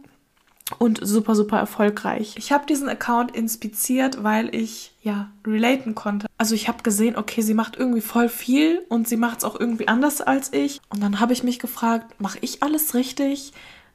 und 0.79 1.01
super, 1.03 1.35
super 1.35 1.59
erfolgreich. 1.59 2.35
Ich 2.37 2.51
habe 2.51 2.67
diesen 2.67 2.89
Account 2.89 3.37
inspiziert, 3.37 4.23
weil 4.23 4.55
ich 4.55 4.93
ja 5.03 5.31
relaten 5.47 5.95
konnte. 5.95 6.27
Also 6.39 6.55
ich 6.55 6.69
habe 6.69 6.83
gesehen, 6.83 7.17
okay, 7.17 7.43
sie 7.43 7.55
macht 7.55 7.77
irgendwie 7.77 8.01
voll 8.01 8.29
viel 8.29 8.83
und 8.89 9.07
sie 9.07 9.17
macht 9.17 9.39
es 9.39 9.45
auch 9.45 9.59
irgendwie 9.59 9.89
anders 9.89 10.21
als 10.21 10.53
ich. 10.53 10.81
Und 10.89 11.03
dann 11.03 11.21
habe 11.21 11.33
ich 11.33 11.43
mich 11.43 11.59
gefragt, 11.59 12.19
mache 12.21 12.39
ich 12.41 12.63
alles 12.63 12.95
richtig? 12.95 13.53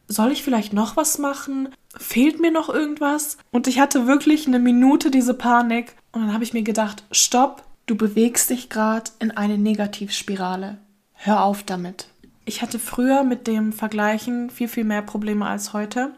Soll 0.08 0.32
ich 0.32 0.44
vielleicht 0.44 0.74
noch 0.74 0.96
was 0.96 1.18
machen? 1.18 1.70
Fehlt 1.98 2.40
mir 2.40 2.52
noch 2.52 2.70
irgendwas? 2.70 3.38
Und 3.52 3.68
ich 3.68 3.80
hatte 3.80 4.08
wirklich 4.08 4.48
eine 4.48 4.60
Minute 4.60 5.12
diese 5.12 5.34
Panik. 5.34 5.96
Und 6.12 6.22
dann 6.22 6.34
habe 6.34 6.44
ich 6.44 6.54
mir 6.54 6.64
gedacht, 6.64 7.04
stopp, 7.12 7.64
du 7.88 7.96
bewegst 7.96 8.50
dich 8.52 8.70
gerade 8.70 9.10
in 9.20 9.32
eine 9.32 9.58
Negativspirale. 9.58 10.78
Hör 11.14 11.44
auf 11.44 11.64
damit. 11.64 12.08
Ich 12.46 12.62
hatte 12.62 12.80
früher 12.80 13.24
mit 13.24 13.46
dem 13.46 13.74
Vergleichen 13.74 14.50
viel, 14.50 14.68
viel 14.68 14.84
mehr 14.84 15.02
Probleme 15.02 15.46
als 15.46 15.74
heute. 15.74 16.14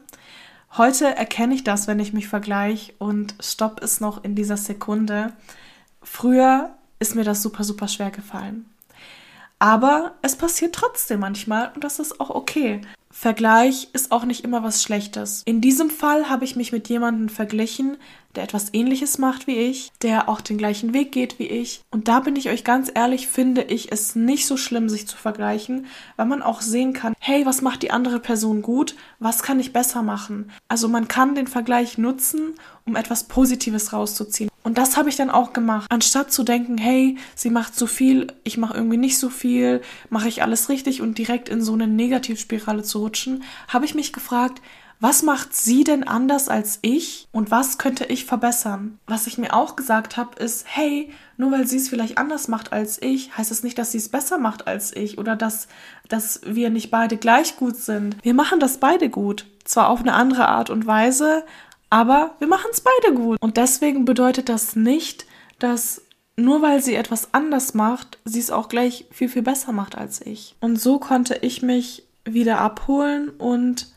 Heute 0.78 1.16
erkenne 1.16 1.54
ich 1.54 1.66
das, 1.66 1.88
wenn 1.88 2.00
ich 2.00 2.14
mich 2.14 2.30
vergleiche 2.30 2.94
und 2.98 3.36
stopp 3.42 3.84
es 3.84 4.00
noch 4.00 4.24
in 4.24 4.36
dieser 4.36 4.56
Sekunde. 4.56 5.34
Früher 6.02 6.76
ist 7.00 7.14
mir 7.14 7.26
das 7.26 7.42
super, 7.42 7.66
super 7.66 7.90
schwer 7.90 8.10
gefallen. 8.10 8.66
Aber 9.60 10.16
es 10.22 10.38
passiert 10.38 10.74
trotzdem 10.74 11.20
manchmal 11.20 11.72
und 11.76 11.84
das 11.84 12.00
ist 12.00 12.22
auch 12.22 12.30
okay. 12.30 12.82
Vergleich 13.12 13.90
ist 13.94 14.12
auch 14.12 14.25
nicht 14.25 14.44
immer 14.44 14.63
was 14.63 14.81
Schlechtes. 14.84 15.44
In 15.46 15.62
diesem 15.62 15.90
Fall 15.90 16.30
habe 16.30 16.46
ich 16.46 16.56
mich 16.56 16.72
mit 16.72 16.90
jemandem 16.90 17.30
verglichen, 17.30 17.98
der 18.36 18.44
etwas 18.44 18.74
Ähnliches 18.74 19.18
macht 19.18 19.48
wie 19.48 19.58
ich, 19.58 19.92
der 20.02 20.30
auch 20.30 20.42
den 20.42 20.58
gleichen 20.58 20.94
Weg 20.94 21.12
geht 21.12 21.38
wie 21.38 21.48
ich. 21.48 21.81
Und 21.92 22.08
da 22.08 22.22
bin 22.22 22.36
ich 22.36 22.50
euch 22.50 22.63
ganz 22.63 22.90
ehrlich, 22.94 23.28
finde 23.28 23.63
ich 23.63 23.92
es 23.92 24.16
nicht 24.16 24.48
so 24.48 24.58
schlimm, 24.58 24.88
sich 24.88 25.08
zu 25.08 25.18
vergleichen, 25.18 25.88
weil 26.16 26.25
man 26.25 26.42
auch 26.42 26.62
sehen 26.62 26.94
kann, 26.94 27.13
hey, 27.19 27.46
was 27.46 27.62
macht 27.62 27.84
die 27.84 27.92
andere 27.92 28.19
Person 28.19 28.62
gut? 28.62 28.96
Was 29.19 29.44
kann 29.44 29.60
ich 29.60 29.74
besser 29.74 30.02
machen? 30.02 30.52
Also 30.68 30.88
man 30.88 31.08
kann 31.08 31.36
den 31.36 31.48
Vergleich 31.48 31.98
nutzen, 31.98 32.56
um 32.86 32.96
etwas 32.96 33.25
Positives 33.25 33.92
rauszuziehen. 33.94 34.50
Und 34.63 34.78
das 34.78 34.98
habe 34.98 35.10
ich 35.10 35.16
dann 35.16 35.30
auch 35.30 35.54
gemacht. 35.54 35.88
Anstatt 35.90 36.31
zu 36.31 36.44
denken, 36.44 36.78
hey, 36.78 37.18
sie 37.36 37.50
macht 37.50 37.75
so 37.75 37.88
viel, 37.88 38.28
ich 38.44 38.58
mache 38.58 38.75
irgendwie 38.75 38.98
nicht 38.98 39.18
so 39.18 39.30
viel, 39.30 39.81
mache 40.10 40.28
ich 40.28 40.44
alles 40.44 40.69
richtig 40.69 41.02
und 41.02 41.18
direkt 41.18 41.50
in 41.50 41.62
so 41.62 41.74
eine 41.74 41.88
Negativspirale 41.88 42.84
zu 42.84 43.00
rutschen, 43.00 43.44
habe 43.68 43.86
ich 43.86 43.96
mich 43.96 44.13
gefragt, 44.13 44.62
was 45.02 45.24
macht 45.24 45.56
sie 45.56 45.84
denn 45.84 46.04
anders 46.04 46.48
als 46.48 46.78
ich 46.84 47.28
und 47.31 47.50
was 47.50 47.80
könnte 47.80 48.06
ich 48.06 48.25
verbessern? 48.25 49.00
Was 49.08 49.25
ich 49.25 49.40
mir 49.40 49.56
auch 49.56 49.75
gesagt 49.75 50.16
habe, 50.16 50.38
ist, 50.38 50.63
hey, 50.68 51.12
nur 51.38 51.52
weil 51.52 51.66
sie 51.66 51.78
es 51.78 51.90
vielleicht 51.90 52.20
anders 52.20 52.48
macht 52.48 52.72
als 52.72 53.01
ich, 53.01 53.36
heißt 53.36 53.50
es 53.50 53.63
nicht, 53.63 53.80
dass 53.80 53.91
sie 53.91 53.98
es 53.98 54.10
besser 54.10 54.38
macht 54.38 54.68
als 54.68 54.96
ich 54.96 55.18
oder 55.18 55.36
dass, 55.36 55.68
dass 56.08 56.41
wir 56.46 56.70
nicht 56.70 56.91
beide 56.91 57.18
gleich 57.18 57.58
gut 57.58 57.77
sind. 57.77 58.15
Wir 58.22 58.36
machen 58.36 58.60
das 58.60 58.77
beide 58.77 59.10
gut. 59.10 59.48
Zwar 59.63 59.89
auf 59.89 60.01
eine 60.01 60.13
andere 60.13 60.48
Art 60.48 60.70
und 60.70 60.86
Weise, 60.86 61.46
aber 61.91 62.36
wir 62.39 62.48
machen 62.48 62.71
es 62.71 62.81
beide 62.81 63.13
gut. 63.13 63.38
Und 63.41 63.57
deswegen 63.57 64.05
bedeutet 64.05 64.50
das 64.50 64.75
nicht, 64.75 65.27
dass 65.60 66.01
nur 66.38 66.62
weil 66.62 66.81
sie 66.81 66.95
etwas 66.95 67.33
anders 67.33 67.74
macht, 67.75 68.17
sie 68.25 68.39
es 68.39 68.50
auch 68.50 68.69
gleich 68.69 69.05
viel, 69.12 69.29
viel 69.29 69.41
besser 69.43 69.74
macht 69.74 69.95
als 69.95 70.25
ich. 70.25 70.55
Und 70.62 70.81
so 70.81 70.98
konnte 70.98 71.36
ich 71.41 71.62
mich 71.62 72.07
wieder 72.25 72.60
abholen 72.60 73.29
und 73.29 73.88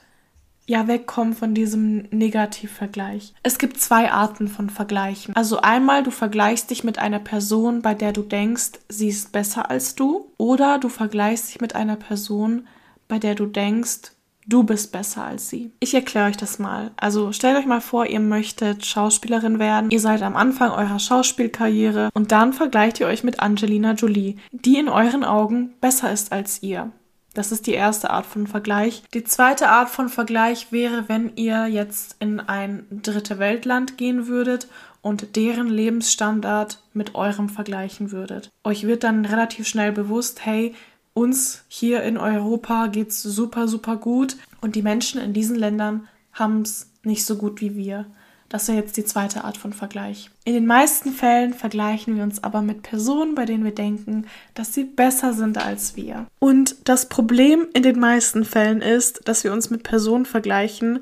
ja 0.66 0.88
wegkommen 0.88 1.34
von 1.34 1.54
diesem 1.54 2.08
Negativvergleich. 2.10 3.34
Es 3.42 3.58
gibt 3.58 3.80
zwei 3.80 4.10
Arten 4.10 4.48
von 4.48 4.70
Vergleichen. 4.70 5.36
Also 5.36 5.60
einmal, 5.60 6.02
du 6.02 6.10
vergleichst 6.10 6.70
dich 6.70 6.84
mit 6.84 6.98
einer 6.98 7.20
Person, 7.20 7.80
bei 7.82 7.94
der 7.94 8.12
du 8.12 8.22
denkst, 8.22 8.72
sie 8.88 9.08
ist 9.08 9.30
besser 9.30 9.70
als 9.70 9.94
du, 9.94 10.32
oder 10.36 10.78
du 10.78 10.88
vergleichst 10.88 11.48
dich 11.48 11.60
mit 11.60 11.74
einer 11.74 11.96
Person, 11.96 12.66
bei 13.08 13.18
der 13.18 13.34
du 13.34 13.46
denkst, 13.46 14.13
du 14.46 14.62
bist 14.62 14.92
besser 14.92 15.24
als 15.24 15.48
sie. 15.48 15.72
Ich 15.80 15.94
erkläre 15.94 16.28
euch 16.28 16.36
das 16.36 16.58
mal. 16.58 16.90
Also 16.96 17.32
stellt 17.32 17.56
euch 17.56 17.66
mal 17.66 17.80
vor, 17.80 18.06
ihr 18.06 18.20
möchtet 18.20 18.84
Schauspielerin 18.84 19.58
werden. 19.58 19.90
Ihr 19.90 20.00
seid 20.00 20.22
am 20.22 20.36
Anfang 20.36 20.70
eurer 20.70 20.98
Schauspielkarriere 20.98 22.10
und 22.14 22.32
dann 22.32 22.52
vergleicht 22.52 23.00
ihr 23.00 23.06
euch 23.06 23.24
mit 23.24 23.40
Angelina 23.40 23.92
Jolie, 23.92 24.36
die 24.52 24.78
in 24.78 24.88
euren 24.88 25.24
Augen 25.24 25.74
besser 25.80 26.12
ist 26.12 26.32
als 26.32 26.62
ihr. 26.62 26.90
Das 27.34 27.50
ist 27.50 27.66
die 27.66 27.72
erste 27.72 28.10
Art 28.10 28.26
von 28.26 28.46
Vergleich. 28.46 29.02
Die 29.12 29.24
zweite 29.24 29.68
Art 29.68 29.90
von 29.90 30.08
Vergleich 30.08 30.70
wäre, 30.70 31.08
wenn 31.08 31.32
ihr 31.34 31.66
jetzt 31.66 32.16
in 32.20 32.38
ein 32.38 32.86
dritte 32.90 33.40
Weltland 33.40 33.98
gehen 33.98 34.28
würdet 34.28 34.68
und 35.02 35.36
deren 35.36 35.68
Lebensstandard 35.68 36.78
mit 36.92 37.16
eurem 37.16 37.48
vergleichen 37.48 38.12
würdet. 38.12 38.50
Euch 38.62 38.86
wird 38.86 39.02
dann 39.02 39.24
relativ 39.24 39.66
schnell 39.66 39.90
bewusst, 39.92 40.46
hey, 40.46 40.74
uns 41.14 41.64
hier 41.68 42.02
in 42.02 42.18
Europa 42.18 42.88
geht's 42.88 43.23
super, 43.23 43.68
super 43.68 43.97
gut 43.97 44.37
und 44.61 44.76
die 44.76 44.83
Menschen 44.83 45.21
in 45.21 45.33
diesen 45.33 45.56
Ländern 45.56 46.09
haben 46.33 46.62
es 46.62 46.90
nicht 47.04 47.25
so 47.25 47.37
gut 47.37 47.61
wie 47.61 47.76
wir. 47.76 48.06
Das 48.49 48.68
wäre 48.68 48.78
jetzt 48.78 48.97
die 48.97 49.04
zweite 49.04 49.42
Art 49.44 49.56
von 49.56 49.73
Vergleich. 49.73 50.30
In 50.44 50.54
den 50.54 50.66
meisten 50.66 51.11
Fällen 51.11 51.54
vergleichen 51.54 52.16
wir 52.16 52.23
uns 52.23 52.44
aber 52.44 52.62
mit 52.62 52.83
Personen, 52.83 53.35
bei 53.35 53.47
denen 53.47 53.64
wir 53.64 53.75
denken, 53.75 54.26
dass 54.54 54.75
sie 54.75 54.85
besser 54.85 55.33
sind 55.33 55.59
als 55.59 55.97
wir. 55.97 56.26
Und 56.38 56.76
das 56.85 57.09
Problem 57.09 57.66
in 57.75 57.83
den 57.83 57.99
meisten 57.99 58.44
Fällen 58.44 58.80
ist, 58.80 59.26
dass 59.26 59.42
wir 59.44 59.52
uns 59.52 59.71
mit 59.71 59.83
Personen 59.83 60.26
vergleichen, 60.26 61.00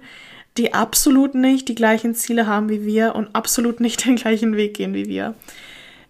die 0.57 0.75
absolut 0.75 1.35
nicht 1.35 1.69
die 1.69 1.75
gleichen 1.75 2.15
Ziele 2.15 2.47
haben 2.47 2.69
wie 2.69 2.85
wir 2.85 3.15
und 3.15 3.35
absolut 3.35 3.81
nicht 3.81 4.05
den 4.07 4.17
gleichen 4.17 4.57
Weg 4.57 4.75
gehen 4.75 4.95
wie 4.95 5.07
wir. 5.07 5.35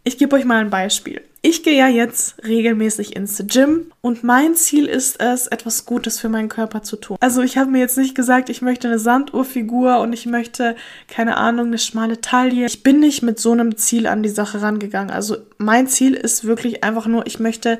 Ich 0.05 0.19
gebe 0.19 0.35
euch 0.35 0.45
mal 0.45 0.61
ein 0.61 0.71
Beispiel. 0.71 1.23
Ich 1.45 1.63
gehe 1.63 1.77
ja 1.77 1.89
jetzt 1.89 2.45
regelmäßig 2.45 3.15
ins 3.15 3.43
Gym 3.47 3.93
und 4.01 4.25
mein 4.25 4.55
Ziel 4.55 4.87
ist 4.87 5.21
es, 5.21 5.49
etwas 5.49 5.87
Gutes 5.87 6.21
für 6.21 6.29
meinen 6.29 6.49
Körper 6.49 6.83
zu 6.83 6.97
tun. 6.97 7.17
Also 7.21 7.43
ich 7.43 7.57
habe 7.57 7.71
mir 7.71 7.79
jetzt 7.79 7.99
nicht 7.99 8.15
gesagt, 8.15 8.49
ich 8.49 8.63
möchte 8.63 8.89
eine 8.89 8.99
Sanduhrfigur 8.99 9.99
und 10.01 10.13
ich 10.13 10.27
möchte, 10.27 10.77
keine 11.09 11.37
Ahnung, 11.37 11.67
eine 11.67 11.79
schmale 11.79 12.21
Taille. 12.21 12.67
Ich 12.67 12.83
bin 12.83 13.01
nicht 13.01 13.23
mit 13.23 13.41
so 13.41 13.53
einem 13.53 13.77
Ziel 13.77 14.07
an 14.07 14.23
die 14.23 14.29
Sache 14.29 14.63
rangegangen. 14.63 15.11
Also 15.11 15.37
mein 15.59 15.87
Ziel 15.89 16.15
ist 16.15 16.45
wirklich 16.45 16.83
einfach 16.85 17.07
nur, 17.07 17.27
ich 17.27 17.41
möchte 17.41 17.79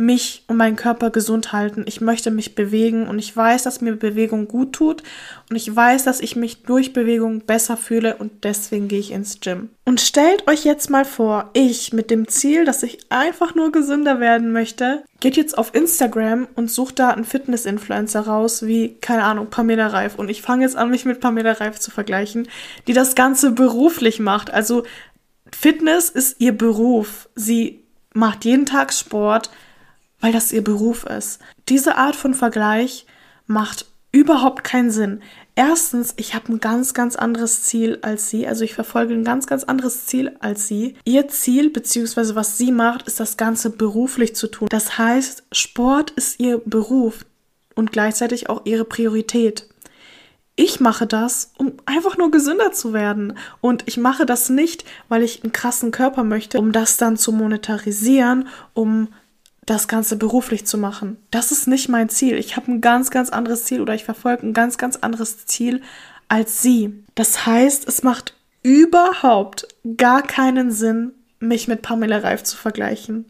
mich 0.00 0.44
und 0.48 0.56
meinen 0.56 0.76
Körper 0.76 1.10
gesund 1.10 1.52
halten. 1.52 1.84
Ich 1.86 2.00
möchte 2.00 2.30
mich 2.30 2.54
bewegen 2.54 3.06
und 3.06 3.18
ich 3.18 3.36
weiß, 3.36 3.62
dass 3.62 3.80
mir 3.80 3.94
Bewegung 3.96 4.48
gut 4.48 4.72
tut 4.72 5.02
und 5.48 5.56
ich 5.56 5.74
weiß, 5.74 6.04
dass 6.04 6.20
ich 6.20 6.36
mich 6.36 6.62
durch 6.62 6.92
Bewegung 6.92 7.40
besser 7.40 7.76
fühle 7.76 8.16
und 8.16 8.44
deswegen 8.44 8.88
gehe 8.88 8.98
ich 8.98 9.12
ins 9.12 9.40
Gym. 9.40 9.70
Und 9.84 10.00
stellt 10.00 10.48
euch 10.48 10.64
jetzt 10.64 10.90
mal 10.90 11.04
vor, 11.04 11.50
ich 11.52 11.92
mit 11.92 12.10
dem 12.10 12.28
Ziel, 12.28 12.64
dass 12.64 12.82
ich 12.82 12.98
einfach 13.10 13.54
nur 13.54 13.72
gesünder 13.72 14.20
werden 14.20 14.52
möchte, 14.52 15.02
geht 15.20 15.36
jetzt 15.36 15.58
auf 15.58 15.74
Instagram 15.74 16.48
und 16.54 16.70
sucht 16.70 16.98
da 16.98 17.10
einen 17.10 17.24
Fitness-Influencer 17.24 18.20
raus, 18.20 18.66
wie, 18.66 18.96
keine 19.00 19.24
Ahnung, 19.24 19.48
Pamela 19.50 19.88
Reif. 19.88 20.14
Und 20.16 20.30
ich 20.30 20.42
fange 20.42 20.64
jetzt 20.64 20.76
an, 20.76 20.90
mich 20.90 21.04
mit 21.04 21.20
Pamela 21.20 21.52
Reif 21.52 21.78
zu 21.78 21.90
vergleichen, 21.90 22.48
die 22.86 22.92
das 22.92 23.14
Ganze 23.14 23.50
beruflich 23.50 24.20
macht. 24.20 24.50
Also 24.50 24.84
Fitness 25.52 26.08
ist 26.08 26.40
ihr 26.40 26.56
Beruf. 26.56 27.28
Sie 27.34 27.82
macht 28.14 28.44
jeden 28.44 28.66
Tag 28.66 28.92
Sport 28.92 29.50
weil 30.20 30.32
das 30.32 30.52
ihr 30.52 30.62
Beruf 30.62 31.04
ist. 31.04 31.40
Diese 31.68 31.96
Art 31.96 32.16
von 32.16 32.34
Vergleich 32.34 33.06
macht 33.46 33.86
überhaupt 34.12 34.64
keinen 34.64 34.90
Sinn. 34.90 35.20
Erstens, 35.54 36.14
ich 36.16 36.34
habe 36.34 36.52
ein 36.52 36.60
ganz, 36.60 36.94
ganz 36.94 37.16
anderes 37.16 37.62
Ziel 37.62 37.98
als 38.02 38.30
sie. 38.30 38.46
Also 38.46 38.64
ich 38.64 38.74
verfolge 38.74 39.14
ein 39.14 39.24
ganz, 39.24 39.46
ganz 39.46 39.64
anderes 39.64 40.06
Ziel 40.06 40.36
als 40.40 40.66
sie. 40.66 40.96
Ihr 41.04 41.28
Ziel, 41.28 41.70
beziehungsweise 41.70 42.34
was 42.34 42.58
sie 42.58 42.72
macht, 42.72 43.06
ist 43.06 43.20
das 43.20 43.36
Ganze 43.36 43.70
beruflich 43.70 44.34
zu 44.34 44.46
tun. 44.46 44.68
Das 44.70 44.98
heißt, 44.98 45.44
Sport 45.52 46.12
ist 46.12 46.40
ihr 46.40 46.58
Beruf 46.64 47.24
und 47.74 47.92
gleichzeitig 47.92 48.48
auch 48.48 48.62
ihre 48.64 48.84
Priorität. 48.84 49.68
Ich 50.56 50.80
mache 50.80 51.06
das, 51.06 51.52
um 51.56 51.74
einfach 51.86 52.18
nur 52.18 52.30
gesünder 52.30 52.72
zu 52.72 52.92
werden. 52.92 53.38
Und 53.60 53.84
ich 53.86 53.96
mache 53.96 54.26
das 54.26 54.50
nicht, 54.50 54.84
weil 55.08 55.22
ich 55.22 55.42
einen 55.42 55.52
krassen 55.52 55.90
Körper 55.90 56.24
möchte, 56.24 56.58
um 56.58 56.72
das 56.72 56.96
dann 56.96 57.16
zu 57.16 57.32
monetarisieren, 57.32 58.48
um 58.74 59.08
das 59.66 59.88
Ganze 59.88 60.16
beruflich 60.16 60.66
zu 60.66 60.78
machen. 60.78 61.16
Das 61.30 61.52
ist 61.52 61.68
nicht 61.68 61.88
mein 61.88 62.08
Ziel. 62.08 62.36
Ich 62.36 62.56
habe 62.56 62.70
ein 62.72 62.80
ganz, 62.80 63.10
ganz 63.10 63.30
anderes 63.30 63.64
Ziel 63.64 63.80
oder 63.80 63.94
ich 63.94 64.04
verfolge 64.04 64.46
ein 64.46 64.54
ganz, 64.54 64.78
ganz 64.78 64.96
anderes 64.96 65.46
Ziel 65.46 65.82
als 66.28 66.62
sie. 66.62 67.04
Das 67.14 67.44
heißt, 67.46 67.86
es 67.86 68.02
macht 68.02 68.34
überhaupt 68.62 69.68
gar 69.96 70.22
keinen 70.22 70.70
Sinn, 70.70 71.12
mich 71.40 71.68
mit 71.68 71.82
Pamela 71.82 72.18
Reif 72.18 72.42
zu 72.42 72.56
vergleichen, 72.56 73.24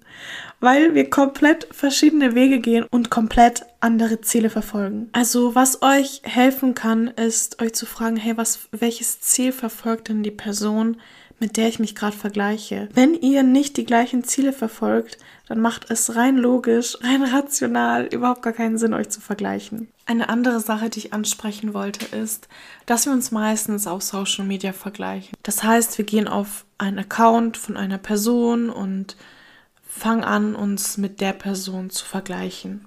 weil 0.58 0.94
wir 0.94 1.08
komplett 1.08 1.68
verschiedene 1.70 2.34
Wege 2.34 2.58
gehen 2.58 2.84
und 2.90 3.08
komplett 3.08 3.64
andere 3.78 4.20
Ziele 4.20 4.50
verfolgen. 4.50 5.08
Also, 5.12 5.54
was 5.54 5.82
euch 5.82 6.20
helfen 6.24 6.74
kann, 6.74 7.06
ist 7.06 7.62
euch 7.62 7.72
zu 7.72 7.86
fragen, 7.86 8.16
hey, 8.16 8.36
was 8.36 8.68
welches 8.72 9.20
Ziel 9.20 9.52
verfolgt 9.52 10.08
denn 10.08 10.22
die 10.22 10.32
Person, 10.32 10.96
mit 11.40 11.56
der 11.56 11.68
ich 11.68 11.78
mich 11.78 11.94
gerade 11.94 12.16
vergleiche? 12.16 12.88
Wenn 12.94 13.14
ihr 13.14 13.42
nicht 13.42 13.76
die 13.76 13.84
gleichen 13.84 14.24
Ziele 14.24 14.52
verfolgt, 14.52 15.18
dann 15.48 15.60
macht 15.60 15.90
es 15.90 16.14
rein 16.14 16.36
logisch, 16.36 16.96
rein 17.00 17.24
rational 17.24 18.06
überhaupt 18.06 18.42
gar 18.42 18.52
keinen 18.52 18.78
Sinn, 18.78 18.94
euch 18.94 19.08
zu 19.08 19.20
vergleichen. 19.20 19.88
Eine 20.06 20.28
andere 20.28 20.60
Sache, 20.60 20.90
die 20.90 21.00
ich 21.00 21.12
ansprechen 21.12 21.74
wollte, 21.74 22.14
ist, 22.14 22.46
dass 22.86 23.06
wir 23.06 23.12
uns 23.12 23.32
meistens 23.32 23.86
auf 23.86 24.02
Social 24.02 24.44
Media 24.44 24.72
vergleichen. 24.72 25.34
Das 25.42 25.64
heißt, 25.64 25.98
wir 25.98 26.04
gehen 26.04 26.28
auf 26.28 26.64
einen 26.78 27.00
Account 27.00 27.56
von 27.56 27.76
einer 27.76 27.98
Person 27.98 28.70
und 28.70 29.16
fangen 29.84 30.22
an, 30.22 30.54
uns 30.54 30.98
mit 30.98 31.20
der 31.20 31.32
Person 31.32 31.90
zu 31.90 32.04
vergleichen. 32.04 32.84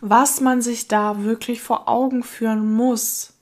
Was 0.00 0.40
man 0.40 0.62
sich 0.62 0.88
da 0.88 1.24
wirklich 1.24 1.60
vor 1.60 1.88
Augen 1.88 2.22
führen 2.22 2.72
muss, 2.74 3.34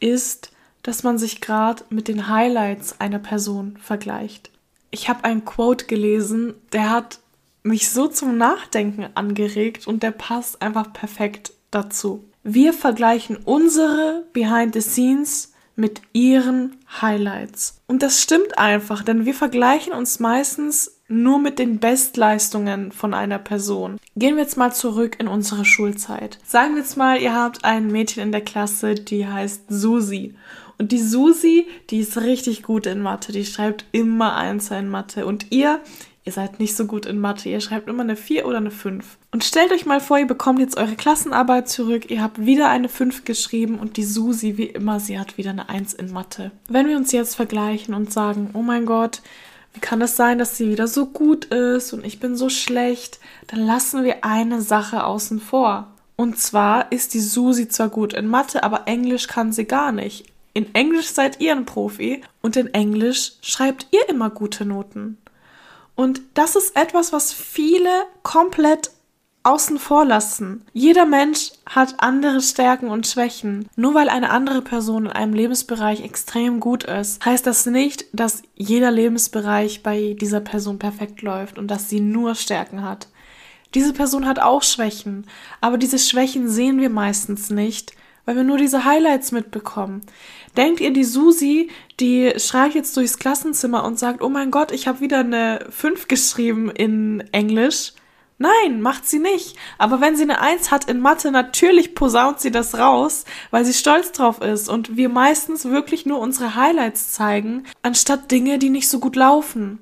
ist, 0.00 0.50
dass 0.82 1.02
man 1.02 1.18
sich 1.18 1.40
gerade 1.40 1.84
mit 1.90 2.08
den 2.08 2.28
Highlights 2.28 3.00
einer 3.00 3.18
Person 3.18 3.76
vergleicht. 3.80 4.50
Ich 4.90 5.08
habe 5.08 5.24
ein 5.24 5.44
Quote 5.44 5.86
gelesen, 5.86 6.54
der 6.72 6.90
hat 6.90 7.20
mich 7.62 7.90
so 7.90 8.08
zum 8.08 8.36
Nachdenken 8.36 9.06
angeregt 9.14 9.86
und 9.86 10.02
der 10.02 10.10
passt 10.10 10.60
einfach 10.60 10.92
perfekt 10.92 11.52
dazu. 11.70 12.24
Wir 12.42 12.72
vergleichen 12.72 13.36
unsere 13.36 14.24
Behind 14.32 14.74
the 14.74 14.80
Scenes 14.80 15.52
mit 15.76 16.02
ihren 16.12 16.76
Highlights. 17.00 17.80
Und 17.86 18.02
das 18.02 18.20
stimmt 18.20 18.58
einfach, 18.58 19.02
denn 19.02 19.24
wir 19.24 19.34
vergleichen 19.34 19.92
uns 19.92 20.20
meistens 20.20 21.00
nur 21.08 21.38
mit 21.38 21.58
den 21.58 21.78
Bestleistungen 21.78 22.92
von 22.92 23.14
einer 23.14 23.38
Person. 23.38 23.98
Gehen 24.16 24.36
wir 24.36 24.42
jetzt 24.42 24.56
mal 24.56 24.72
zurück 24.72 25.16
in 25.18 25.28
unsere 25.28 25.64
Schulzeit. 25.64 26.38
Sagen 26.44 26.74
wir 26.74 26.82
jetzt 26.82 26.96
mal, 26.96 27.20
ihr 27.20 27.34
habt 27.34 27.64
ein 27.64 27.88
Mädchen 27.88 28.22
in 28.22 28.32
der 28.32 28.40
Klasse, 28.40 28.94
die 28.94 29.26
heißt 29.26 29.64
Susi. 29.68 30.34
Und 30.78 30.92
die 30.92 31.02
Susi, 31.02 31.66
die 31.90 32.00
ist 32.00 32.18
richtig 32.18 32.62
gut 32.62 32.86
in 32.86 33.00
Mathe, 33.00 33.32
die 33.32 33.44
schreibt 33.44 33.84
immer 33.92 34.36
Einser 34.36 34.78
in 34.78 34.88
Mathe. 34.88 35.26
Und 35.26 35.46
ihr, 35.50 35.80
ihr 36.24 36.32
seid 36.32 36.58
nicht 36.58 36.76
so 36.76 36.86
gut 36.86 37.06
in 37.06 37.18
Mathe, 37.18 37.48
ihr 37.48 37.60
schreibt 37.60 37.88
immer 37.88 38.02
eine 38.02 38.16
4 38.16 38.46
oder 38.46 38.58
eine 38.58 38.70
5. 38.70 39.18
Und 39.30 39.44
stellt 39.44 39.72
euch 39.72 39.86
mal 39.86 40.00
vor, 40.00 40.18
ihr 40.18 40.26
bekommt 40.26 40.60
jetzt 40.60 40.76
eure 40.76 40.94
Klassenarbeit 40.94 41.68
zurück, 41.68 42.10
ihr 42.10 42.22
habt 42.22 42.44
wieder 42.44 42.68
eine 42.68 42.88
5 42.88 43.24
geschrieben 43.24 43.78
und 43.78 43.96
die 43.96 44.04
Susi, 44.04 44.56
wie 44.56 44.66
immer, 44.66 45.00
sie 45.00 45.18
hat 45.18 45.38
wieder 45.38 45.50
eine 45.50 45.68
1 45.68 45.94
in 45.94 46.12
Mathe. 46.12 46.50
Wenn 46.68 46.88
wir 46.88 46.96
uns 46.96 47.12
jetzt 47.12 47.34
vergleichen 47.34 47.94
und 47.94 48.12
sagen, 48.12 48.50
oh 48.54 48.62
mein 48.62 48.86
Gott, 48.86 49.22
wie 49.74 49.80
kann 49.80 50.02
es 50.02 50.16
sein, 50.16 50.38
dass 50.38 50.56
sie 50.56 50.68
wieder 50.68 50.86
so 50.86 51.06
gut 51.06 51.46
ist 51.46 51.92
und 51.92 52.04
ich 52.04 52.20
bin 52.20 52.36
so 52.36 52.48
schlecht, 52.48 53.20
dann 53.46 53.60
lassen 53.60 54.04
wir 54.04 54.24
eine 54.24 54.60
Sache 54.60 55.04
außen 55.04 55.40
vor. 55.40 55.88
Und 56.16 56.38
zwar 56.38 56.92
ist 56.92 57.14
die 57.14 57.20
Susi 57.20 57.68
zwar 57.68 57.88
gut 57.88 58.12
in 58.12 58.28
Mathe, 58.28 58.62
aber 58.62 58.86
Englisch 58.86 59.26
kann 59.28 59.52
sie 59.52 59.64
gar 59.64 59.92
nicht. 59.92 60.31
In 60.54 60.74
Englisch 60.74 61.08
seid 61.08 61.40
ihr 61.40 61.52
ein 61.52 61.64
Profi 61.64 62.22
und 62.42 62.56
in 62.56 62.72
Englisch 62.74 63.32
schreibt 63.40 63.86
ihr 63.90 64.08
immer 64.08 64.30
gute 64.30 64.64
Noten. 64.64 65.18
Und 65.94 66.20
das 66.34 66.56
ist 66.56 66.76
etwas, 66.76 67.12
was 67.12 67.32
viele 67.32 68.04
komplett 68.22 68.90
außen 69.44 69.78
vor 69.78 70.04
lassen. 70.04 70.64
Jeder 70.72 71.04
Mensch 71.04 71.50
hat 71.66 71.96
andere 71.98 72.40
Stärken 72.40 72.88
und 72.88 73.06
Schwächen. 73.06 73.68
Nur 73.76 73.94
weil 73.94 74.08
eine 74.08 74.30
andere 74.30 74.62
Person 74.62 75.06
in 75.06 75.12
einem 75.12 75.34
Lebensbereich 75.34 76.02
extrem 76.02 76.60
gut 76.60 76.84
ist, 76.84 77.24
heißt 77.24 77.46
das 77.46 77.66
nicht, 77.66 78.06
dass 78.12 78.42
jeder 78.54 78.90
Lebensbereich 78.90 79.82
bei 79.82 80.16
dieser 80.20 80.40
Person 80.40 80.78
perfekt 80.78 81.22
läuft 81.22 81.58
und 81.58 81.68
dass 81.68 81.88
sie 81.88 82.00
nur 82.00 82.34
Stärken 82.34 82.82
hat. 82.84 83.08
Diese 83.74 83.92
Person 83.92 84.26
hat 84.26 84.38
auch 84.38 84.62
Schwächen, 84.62 85.26
aber 85.60 85.78
diese 85.78 85.98
Schwächen 85.98 86.48
sehen 86.48 86.78
wir 86.78 86.90
meistens 86.90 87.50
nicht, 87.50 87.94
weil 88.24 88.36
wir 88.36 88.44
nur 88.44 88.58
diese 88.58 88.84
Highlights 88.84 89.32
mitbekommen. 89.32 90.02
Denkt 90.56 90.80
ihr, 90.80 90.92
die 90.92 91.04
Susi, 91.04 91.70
die 91.98 92.32
schreit 92.36 92.74
jetzt 92.74 92.96
durchs 92.96 93.18
Klassenzimmer 93.18 93.84
und 93.84 93.98
sagt, 93.98 94.22
oh 94.22 94.28
mein 94.28 94.50
Gott, 94.50 94.70
ich 94.70 94.86
habe 94.86 95.00
wieder 95.00 95.20
eine 95.20 95.66
5 95.70 96.08
geschrieben 96.08 96.70
in 96.70 97.24
Englisch? 97.32 97.92
Nein, 98.38 98.80
macht 98.80 99.08
sie 99.08 99.20
nicht. 99.20 99.56
Aber 99.78 100.00
wenn 100.00 100.16
sie 100.16 100.24
eine 100.24 100.40
1 100.40 100.70
hat 100.70 100.90
in 100.90 101.00
Mathe, 101.00 101.30
natürlich 101.30 101.94
posaunt 101.94 102.40
sie 102.40 102.50
das 102.50 102.76
raus, 102.76 103.24
weil 103.50 103.64
sie 103.64 103.72
stolz 103.72 104.12
drauf 104.12 104.40
ist 104.42 104.68
und 104.68 104.96
wir 104.96 105.08
meistens 105.08 105.64
wirklich 105.64 106.06
nur 106.06 106.18
unsere 106.18 106.56
Highlights 106.56 107.12
zeigen, 107.12 107.64
anstatt 107.82 108.30
Dinge, 108.30 108.58
die 108.58 108.70
nicht 108.70 108.88
so 108.88 108.98
gut 108.98 109.16
laufen. 109.16 109.78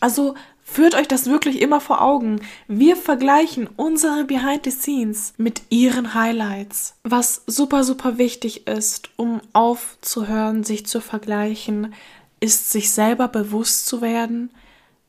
Also 0.00 0.34
Führt 0.70 0.94
euch 0.94 1.08
das 1.08 1.26
wirklich 1.26 1.62
immer 1.62 1.80
vor 1.80 2.02
Augen. 2.02 2.42
Wir 2.68 2.94
vergleichen 2.94 3.70
unsere 3.76 4.24
Behind 4.24 4.64
the 4.64 4.70
Scenes 4.70 5.32
mit 5.38 5.62
ihren 5.70 6.12
Highlights. 6.12 6.94
Was 7.04 7.42
super, 7.46 7.84
super 7.84 8.18
wichtig 8.18 8.66
ist, 8.66 9.08
um 9.16 9.40
aufzuhören, 9.54 10.64
sich 10.64 10.84
zu 10.84 11.00
vergleichen, 11.00 11.94
ist 12.38 12.70
sich 12.70 12.92
selber 12.92 13.28
bewusst 13.28 13.86
zu 13.86 14.02
werden, 14.02 14.50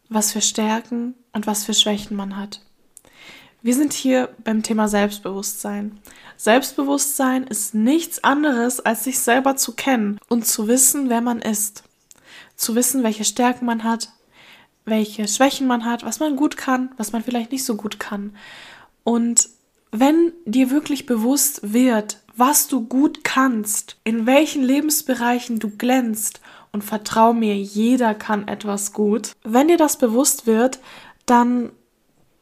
was 0.08 0.32
für 0.32 0.42
Stärken 0.42 1.14
und 1.34 1.46
was 1.46 1.66
für 1.66 1.74
Schwächen 1.74 2.16
man 2.16 2.38
hat. 2.38 2.62
Wir 3.62 3.76
sind 3.76 3.92
hier 3.92 4.30
beim 4.46 4.64
Thema 4.64 4.88
Selbstbewusstsein. 4.88 6.00
Selbstbewusstsein 6.38 7.44
ist 7.46 7.76
nichts 7.76 8.24
anderes, 8.24 8.80
als 8.80 9.04
sich 9.04 9.20
selber 9.20 9.58
zu 9.58 9.74
kennen 9.74 10.20
und 10.30 10.48
zu 10.48 10.70
wissen, 10.70 11.10
wer 11.10 11.20
man 11.20 11.42
ist. 11.42 11.84
Zu 12.56 12.76
wissen, 12.76 13.04
welche 13.04 13.26
Stärken 13.26 13.66
man 13.66 13.84
hat, 13.84 14.10
welche 14.90 15.28
Schwächen 15.28 15.68
man 15.68 15.86
hat, 15.86 16.04
was 16.04 16.20
man 16.20 16.36
gut 16.36 16.58
kann, 16.58 16.92
was 16.98 17.12
man 17.12 17.24
vielleicht 17.24 17.52
nicht 17.52 17.66
so 17.66 17.76
gut 17.76 18.00
kann. 18.00 18.36
Und 19.04 19.50
wenn 19.92 20.34
dir 20.46 20.70
wirklich 20.70 21.06
bewusst 21.06 21.74
wird, 21.74 22.20
was 22.36 22.68
du 22.68 22.86
gut 22.86 23.24
kannst, 23.24 23.98
in 24.04 24.26
welchen 24.26 24.64
Lebensbereichen 24.64 25.60
du 25.60 25.70
glänzt 25.70 26.42
und 26.72 26.84
vertrau 26.84 27.34
mir, 27.34 27.56
jeder 27.56 28.14
kann 28.14 28.48
etwas 28.48 28.94
gut. 28.94 29.34
Wenn 29.44 29.68
dir 29.68 29.78
das 29.78 29.98
bewusst 29.98 30.46
wird, 30.46 30.80
dann 31.26 31.72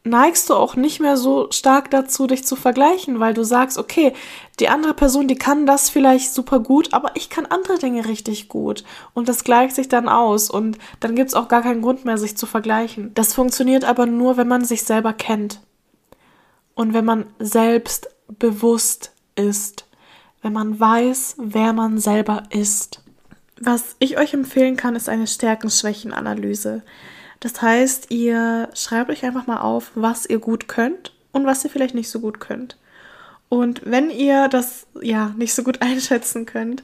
neigst 0.08 0.50
du 0.50 0.56
auch 0.56 0.76
nicht 0.76 1.00
mehr 1.00 1.18
so 1.18 1.48
stark 1.52 1.92
dazu, 1.92 2.28
dich 2.28 2.46
zu 2.46 2.56
vergleichen, 2.56 3.20
weil 3.20 3.34
du 3.34 3.44
sagst, 3.44 3.78
okay, 3.78 4.14
die 4.60 4.70
andere 4.70 4.94
Person, 4.94 5.28
die 5.28 5.36
kann 5.36 5.66
das 5.66 5.90
vielleicht 5.90 6.34
super 6.34 6.60
gut, 6.60 6.94
aber 6.94 7.12
ich 7.16 7.30
kann 7.30 7.46
andere 7.46 7.78
Dinge 7.78 8.06
richtig 8.06 8.50
gut. 8.50 8.84
Und 9.14 9.30
das 9.30 9.44
gleicht 9.44 9.76
sich 9.76 9.90
dann 9.90 10.10
aus 10.10 10.50
und 10.50 10.78
dann 11.00 11.16
gibt 11.16 11.30
es 11.30 11.36
auch 11.36 11.48
gar 11.48 11.62
keinen 11.62 11.82
Grund 11.82 12.06
mehr, 12.06 12.18
sich 12.18 12.38
zu 12.38 12.46
vergleichen. 12.46 13.12
Das 13.14 13.34
funktioniert 13.34 13.86
aber 13.86 14.06
nur, 14.06 14.38
wenn 14.38 14.48
man 14.48 14.66
sich 14.66 14.84
selber 14.84 15.14
kennt. 15.14 15.62
Und 16.74 16.94
wenn 16.94 17.06
man 17.06 17.26
selbst 17.40 18.10
bewusst 18.28 19.12
ist. 19.36 19.86
Wenn 20.42 20.54
man 20.54 20.80
weiß, 20.80 21.36
wer 21.40 21.74
man 21.74 21.98
selber 21.98 22.44
ist. 22.50 23.02
Was 23.60 23.96
ich 24.00 24.18
euch 24.20 24.34
empfehlen 24.34 24.78
kann, 24.78 24.96
ist 24.96 25.10
eine 25.10 25.28
Stärken-Schwächen-Analyse. 25.28 26.84
Das 27.40 27.62
heißt, 27.62 28.12
ihr 28.12 28.70
schreibt 28.74 29.10
euch 29.10 29.24
einfach 29.24 29.48
mal 29.48 29.62
auf, 29.62 29.92
was 29.96 30.26
ihr 30.26 30.40
gut 30.40 30.68
könnt 30.68 31.14
und 31.32 31.46
was 31.46 31.64
ihr 31.64 31.70
vielleicht 31.70 31.96
nicht 31.96 32.10
so 32.10 32.20
gut 32.20 32.40
könnt. 32.40 32.78
Und 33.50 33.82
wenn 33.86 34.10
ihr 34.10 34.48
das 34.50 34.88
ja 35.02 35.34
nicht 35.38 35.54
so 35.54 35.64
gut 35.64 35.82
einschätzen 35.82 36.46
könnt, 36.46 36.84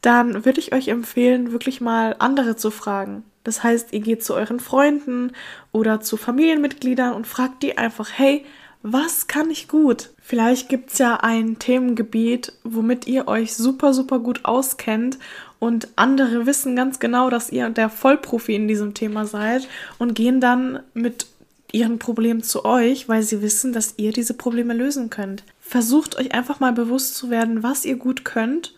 dann 0.00 0.44
würde 0.44 0.60
ich 0.60 0.74
euch 0.74 0.88
empfehlen, 0.88 1.52
wirklich 1.52 1.80
mal 1.80 2.16
andere 2.18 2.56
zu 2.56 2.70
fragen. 2.70 3.24
Das 3.42 3.62
heißt, 3.62 3.92
ihr 3.92 4.00
geht 4.00 4.24
zu 4.24 4.34
euren 4.34 4.60
Freunden 4.60 5.32
oder 5.72 6.00
zu 6.00 6.16
Familienmitgliedern 6.16 7.14
und 7.14 7.26
fragt 7.26 7.62
die 7.62 7.78
einfach, 7.78 8.10
hey, 8.14 8.44
was 8.82 9.28
kann 9.28 9.50
ich 9.50 9.68
gut? 9.68 10.10
Vielleicht 10.20 10.68
gibt 10.68 10.92
es 10.92 10.98
ja 10.98 11.16
ein 11.16 11.58
Themengebiet, 11.58 12.52
womit 12.64 13.06
ihr 13.06 13.28
euch 13.28 13.54
super, 13.54 13.94
super 13.94 14.18
gut 14.18 14.44
auskennt 14.44 15.18
und 15.64 15.88
andere 15.96 16.46
wissen 16.46 16.76
ganz 16.76 16.98
genau, 16.98 17.30
dass 17.30 17.50
ihr 17.50 17.68
der 17.70 17.88
Vollprofi 17.88 18.54
in 18.54 18.68
diesem 18.68 18.94
Thema 18.94 19.26
seid 19.26 19.68
und 19.98 20.14
gehen 20.14 20.40
dann 20.40 20.80
mit 20.94 21.26
ihren 21.72 21.98
Problemen 21.98 22.42
zu 22.42 22.64
euch, 22.64 23.08
weil 23.08 23.22
sie 23.22 23.42
wissen, 23.42 23.72
dass 23.72 23.94
ihr 23.96 24.12
diese 24.12 24.34
Probleme 24.34 24.74
lösen 24.74 25.10
könnt. 25.10 25.42
Versucht 25.60 26.16
euch 26.16 26.32
einfach 26.32 26.60
mal 26.60 26.72
bewusst 26.72 27.16
zu 27.16 27.30
werden, 27.30 27.62
was 27.62 27.84
ihr 27.84 27.96
gut 27.96 28.24
könnt, 28.24 28.74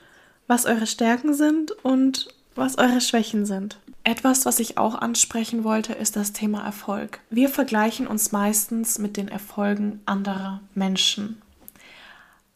was 0.46 0.64
eure 0.64 0.86
Stärken 0.86 1.34
sind 1.34 1.72
und 1.84 2.28
was 2.54 2.78
eure 2.78 3.02
Schwächen 3.02 3.44
sind. 3.44 3.78
Etwas, 4.02 4.46
was 4.46 4.60
ich 4.60 4.78
auch 4.78 4.94
ansprechen 4.94 5.64
wollte, 5.64 5.92
ist 5.92 6.16
das 6.16 6.32
Thema 6.32 6.64
Erfolg. 6.64 7.20
Wir 7.28 7.48
vergleichen 7.48 8.06
uns 8.06 8.32
meistens 8.32 8.98
mit 8.98 9.16
den 9.16 9.28
Erfolgen 9.28 10.00
anderer 10.06 10.60
Menschen. 10.74 11.42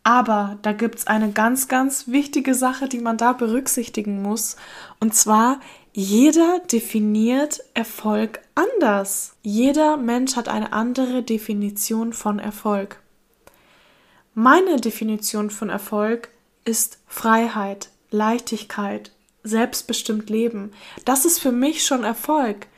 Aber 0.03 0.59
da 0.63 0.73
gibt 0.73 0.99
es 1.01 1.07
eine 1.07 1.31
ganz, 1.33 1.69
ganz 1.69 2.09
wichtige 2.09 2.55
Sache, 2.55 2.89
die 2.89 3.01
man 3.01 3.17
da 3.17 3.33
berücksichtigen 3.33 4.23
muss. 4.23 4.57
Und 4.99 5.15
zwar, 5.15 5.61
jeder 5.93 6.61
definiert 6.73 7.61
Erfolg 7.75 8.41
anders. 8.55 9.35
Jeder 9.43 9.97
Mensch 9.97 10.37
hat 10.37 10.49
eine 10.49 10.73
andere 10.73 11.23
Definition 11.23 12.13
von 12.13 12.39
Erfolg. 12.39 13.01
Meine 14.35 14.77
Definition 14.77 15.51
von 15.51 15.69
Erfolg 15.69 16.29
ist 16.65 16.99
Freiheit, 17.07 17.91
Leichtigkeit, 18.11 19.13
selbstbestimmt 19.43 20.31
Leben. 20.31 20.73
Das 21.05 21.25
ist 21.25 21.41
für 21.41 21.53
mich 21.53 21.85
schon 21.85 22.05
Erfolg. 22.05 22.69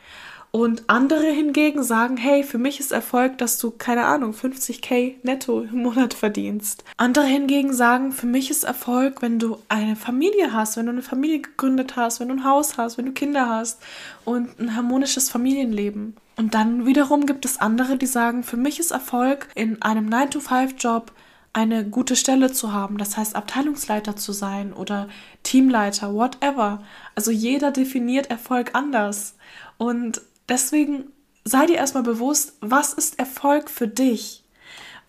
Und 0.54 0.84
andere 0.86 1.30
hingegen 1.30 1.82
sagen, 1.82 2.18
hey, 2.18 2.44
für 2.44 2.58
mich 2.58 2.78
ist 2.78 2.92
Erfolg, 2.92 3.38
dass 3.38 3.56
du, 3.56 3.70
keine 3.70 4.04
Ahnung, 4.04 4.32
50k 4.32 5.14
netto 5.22 5.62
im 5.62 5.82
Monat 5.82 6.12
verdienst. 6.12 6.84
Andere 6.98 7.24
hingegen 7.24 7.72
sagen, 7.72 8.12
für 8.12 8.26
mich 8.26 8.50
ist 8.50 8.64
Erfolg, 8.64 9.22
wenn 9.22 9.38
du 9.38 9.56
eine 9.70 9.96
Familie 9.96 10.52
hast, 10.52 10.76
wenn 10.76 10.84
du 10.84 10.92
eine 10.92 11.00
Familie 11.00 11.40
gegründet 11.40 11.96
hast, 11.96 12.20
wenn 12.20 12.28
du 12.28 12.34
ein 12.34 12.44
Haus 12.44 12.76
hast, 12.76 12.98
wenn 12.98 13.06
du 13.06 13.12
Kinder 13.12 13.48
hast 13.48 13.80
und 14.26 14.60
ein 14.60 14.76
harmonisches 14.76 15.30
Familienleben. 15.30 16.16
Und 16.36 16.52
dann 16.52 16.84
wiederum 16.84 17.24
gibt 17.24 17.46
es 17.46 17.58
andere, 17.58 17.96
die 17.96 18.06
sagen, 18.06 18.42
für 18.42 18.58
mich 18.58 18.78
ist 18.78 18.90
Erfolg, 18.90 19.48
in 19.54 19.80
einem 19.80 20.10
9-to-5-Job 20.10 21.12
eine 21.54 21.86
gute 21.86 22.14
Stelle 22.14 22.52
zu 22.52 22.74
haben, 22.74 22.98
das 22.98 23.16
heißt 23.16 23.36
Abteilungsleiter 23.36 24.16
zu 24.16 24.32
sein 24.32 24.74
oder 24.74 25.08
Teamleiter, 25.44 26.12
whatever. 26.12 26.82
Also 27.14 27.30
jeder 27.30 27.70
definiert 27.70 28.30
Erfolg 28.30 28.70
anders. 28.74 29.34
Und 29.78 30.20
Deswegen 30.48 31.12
sei 31.44 31.66
dir 31.66 31.76
erstmal 31.76 32.02
bewusst, 32.02 32.56
was 32.60 32.92
ist 32.92 33.18
Erfolg 33.18 33.70
für 33.70 33.88
dich? 33.88 34.42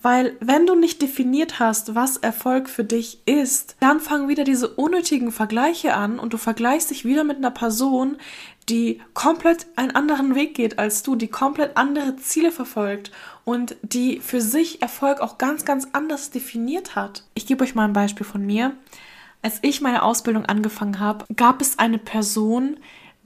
Weil 0.03 0.36
wenn 0.41 0.65
du 0.65 0.75
nicht 0.75 1.01
definiert 1.01 1.60
hast, 1.60 1.95
was 1.95 2.17
Erfolg 2.17 2.67
für 2.67 2.84
dich 2.84 3.25
ist, 3.25 3.77
dann 3.79 4.01
fangen 4.01 4.27
wieder 4.27 4.43
diese 4.43 4.67
unnötigen 4.67 5.31
Vergleiche 5.31 5.93
an 5.93 6.19
und 6.19 6.34
du 6.34 6.38
vergleichst 6.38 6.91
dich 6.91 7.05
wieder 7.05 7.23
mit 7.23 7.38
einer 7.38 7.51
Person, 7.51 8.17
die 8.67 9.01
komplett 9.13 9.65
einen 9.77 9.91
anderen 9.91 10.36
Weg 10.36 10.55
geht 10.55 10.77
als 10.77 11.03
du, 11.03 11.15
die 11.15 11.29
komplett 11.29 11.77
andere 11.77 12.17
Ziele 12.17 12.51
verfolgt 12.51 13.12
und 13.45 13.77
die 13.81 14.19
für 14.19 14.41
sich 14.41 14.81
Erfolg 14.81 15.21
auch 15.21 15.38
ganz, 15.38 15.63
ganz 15.63 15.88
anders 15.93 16.31
definiert 16.31 16.97
hat. 16.97 17.23
Ich 17.34 17.47
gebe 17.47 17.63
euch 17.63 17.73
mal 17.73 17.86
ein 17.86 17.93
Beispiel 17.93 18.25
von 18.25 18.45
mir. 18.45 18.75
Als 19.41 19.60
ich 19.62 19.79
meine 19.79 20.03
Ausbildung 20.03 20.45
angefangen 20.45 20.99
habe, 20.99 21.25
gab 21.34 21.62
es 21.62 21.79
eine 21.79 21.97
Person, 21.97 22.77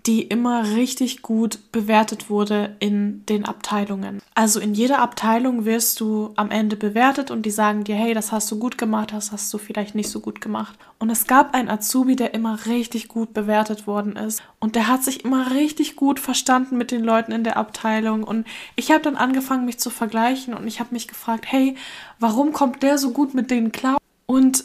die 0.08 0.22
immer 0.22 0.76
richtig 0.76 1.22
gut 1.22 1.60
bewertet 1.74 2.30
wurde 2.30 2.78
in 2.80 3.26
den 3.26 3.44
Abteilungen. 3.44 4.22
Also 4.34 4.62
in 4.62 4.74
jeder 4.74 5.00
Abteilung 5.00 5.66
wirst 5.66 6.00
du 6.00 6.32
am 6.38 6.50
Ende 6.50 6.78
bewertet 6.78 7.30
und 7.30 7.46
die 7.46 7.52
sagen 7.52 7.84
dir, 7.84 7.96
hey, 7.96 8.14
das 8.14 8.32
hast 8.32 8.50
du 8.50 8.58
gut 8.58 8.78
gemacht, 8.78 9.12
das 9.12 9.34
hast 9.34 9.54
du 9.54 9.58
vielleicht 9.58 9.96
nicht 9.96 10.10
so 10.10 10.22
gut 10.22 10.40
gemacht. 10.40 10.80
Und 10.98 11.10
es 11.10 11.28
gab 11.28 11.54
einen 11.54 11.70
Azubi, 11.70 12.16
der 12.16 12.34
immer 12.34 12.66
richtig 12.66 13.10
gut 13.10 13.34
bewertet 13.34 13.86
worden 13.86 14.16
ist 14.16 14.42
und 14.60 14.76
der 14.76 14.88
hat 14.88 15.04
sich 15.04 15.26
immer 15.26 15.52
richtig 15.52 15.98
gut 15.98 16.22
verstanden 16.22 16.78
mit 16.78 16.92
den 16.92 17.04
Leuten 17.04 17.34
in 17.34 17.44
der 17.44 17.58
Abteilung 17.58 18.24
und 18.24 18.48
ich 18.78 18.92
habe 18.92 19.02
dann 19.02 19.18
angefangen, 19.18 19.66
mich 19.66 19.78
zu 19.78 19.90
vergleichen 19.90 20.54
und 20.54 20.68
ich 20.68 20.80
habe 20.80 20.94
mich 20.94 21.10
gefragt, 21.10 21.46
hey, 21.48 21.76
warum 22.20 22.54
kommt 22.54 22.82
der 22.82 22.98
so 22.98 23.12
gut 23.12 23.34
mit 23.34 23.52
denen 23.52 23.74
klar? 23.74 23.98
Und 24.26 24.64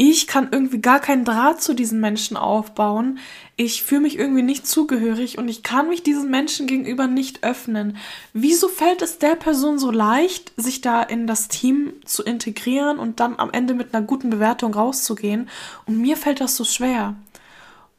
ich 0.00 0.28
kann 0.28 0.50
irgendwie 0.52 0.80
gar 0.80 1.00
keinen 1.00 1.24
Draht 1.24 1.60
zu 1.60 1.74
diesen 1.74 1.98
Menschen 2.00 2.36
aufbauen. 2.36 3.18
Ich 3.56 3.82
fühle 3.82 4.02
mich 4.02 4.16
irgendwie 4.16 4.42
nicht 4.42 4.64
zugehörig 4.64 5.38
und 5.38 5.48
ich 5.48 5.64
kann 5.64 5.88
mich 5.88 6.04
diesen 6.04 6.30
Menschen 6.30 6.68
gegenüber 6.68 7.08
nicht 7.08 7.42
öffnen. 7.42 7.96
Wieso 8.32 8.68
fällt 8.68 9.02
es 9.02 9.18
der 9.18 9.34
Person 9.34 9.76
so 9.80 9.90
leicht, 9.90 10.52
sich 10.56 10.82
da 10.82 11.02
in 11.02 11.26
das 11.26 11.48
Team 11.48 11.94
zu 12.04 12.22
integrieren 12.22 13.00
und 13.00 13.18
dann 13.18 13.40
am 13.40 13.50
Ende 13.50 13.74
mit 13.74 13.92
einer 13.92 14.06
guten 14.06 14.30
Bewertung 14.30 14.72
rauszugehen? 14.72 15.48
Und 15.84 15.98
mir 15.98 16.16
fällt 16.16 16.40
das 16.40 16.54
so 16.54 16.62
schwer. 16.62 17.16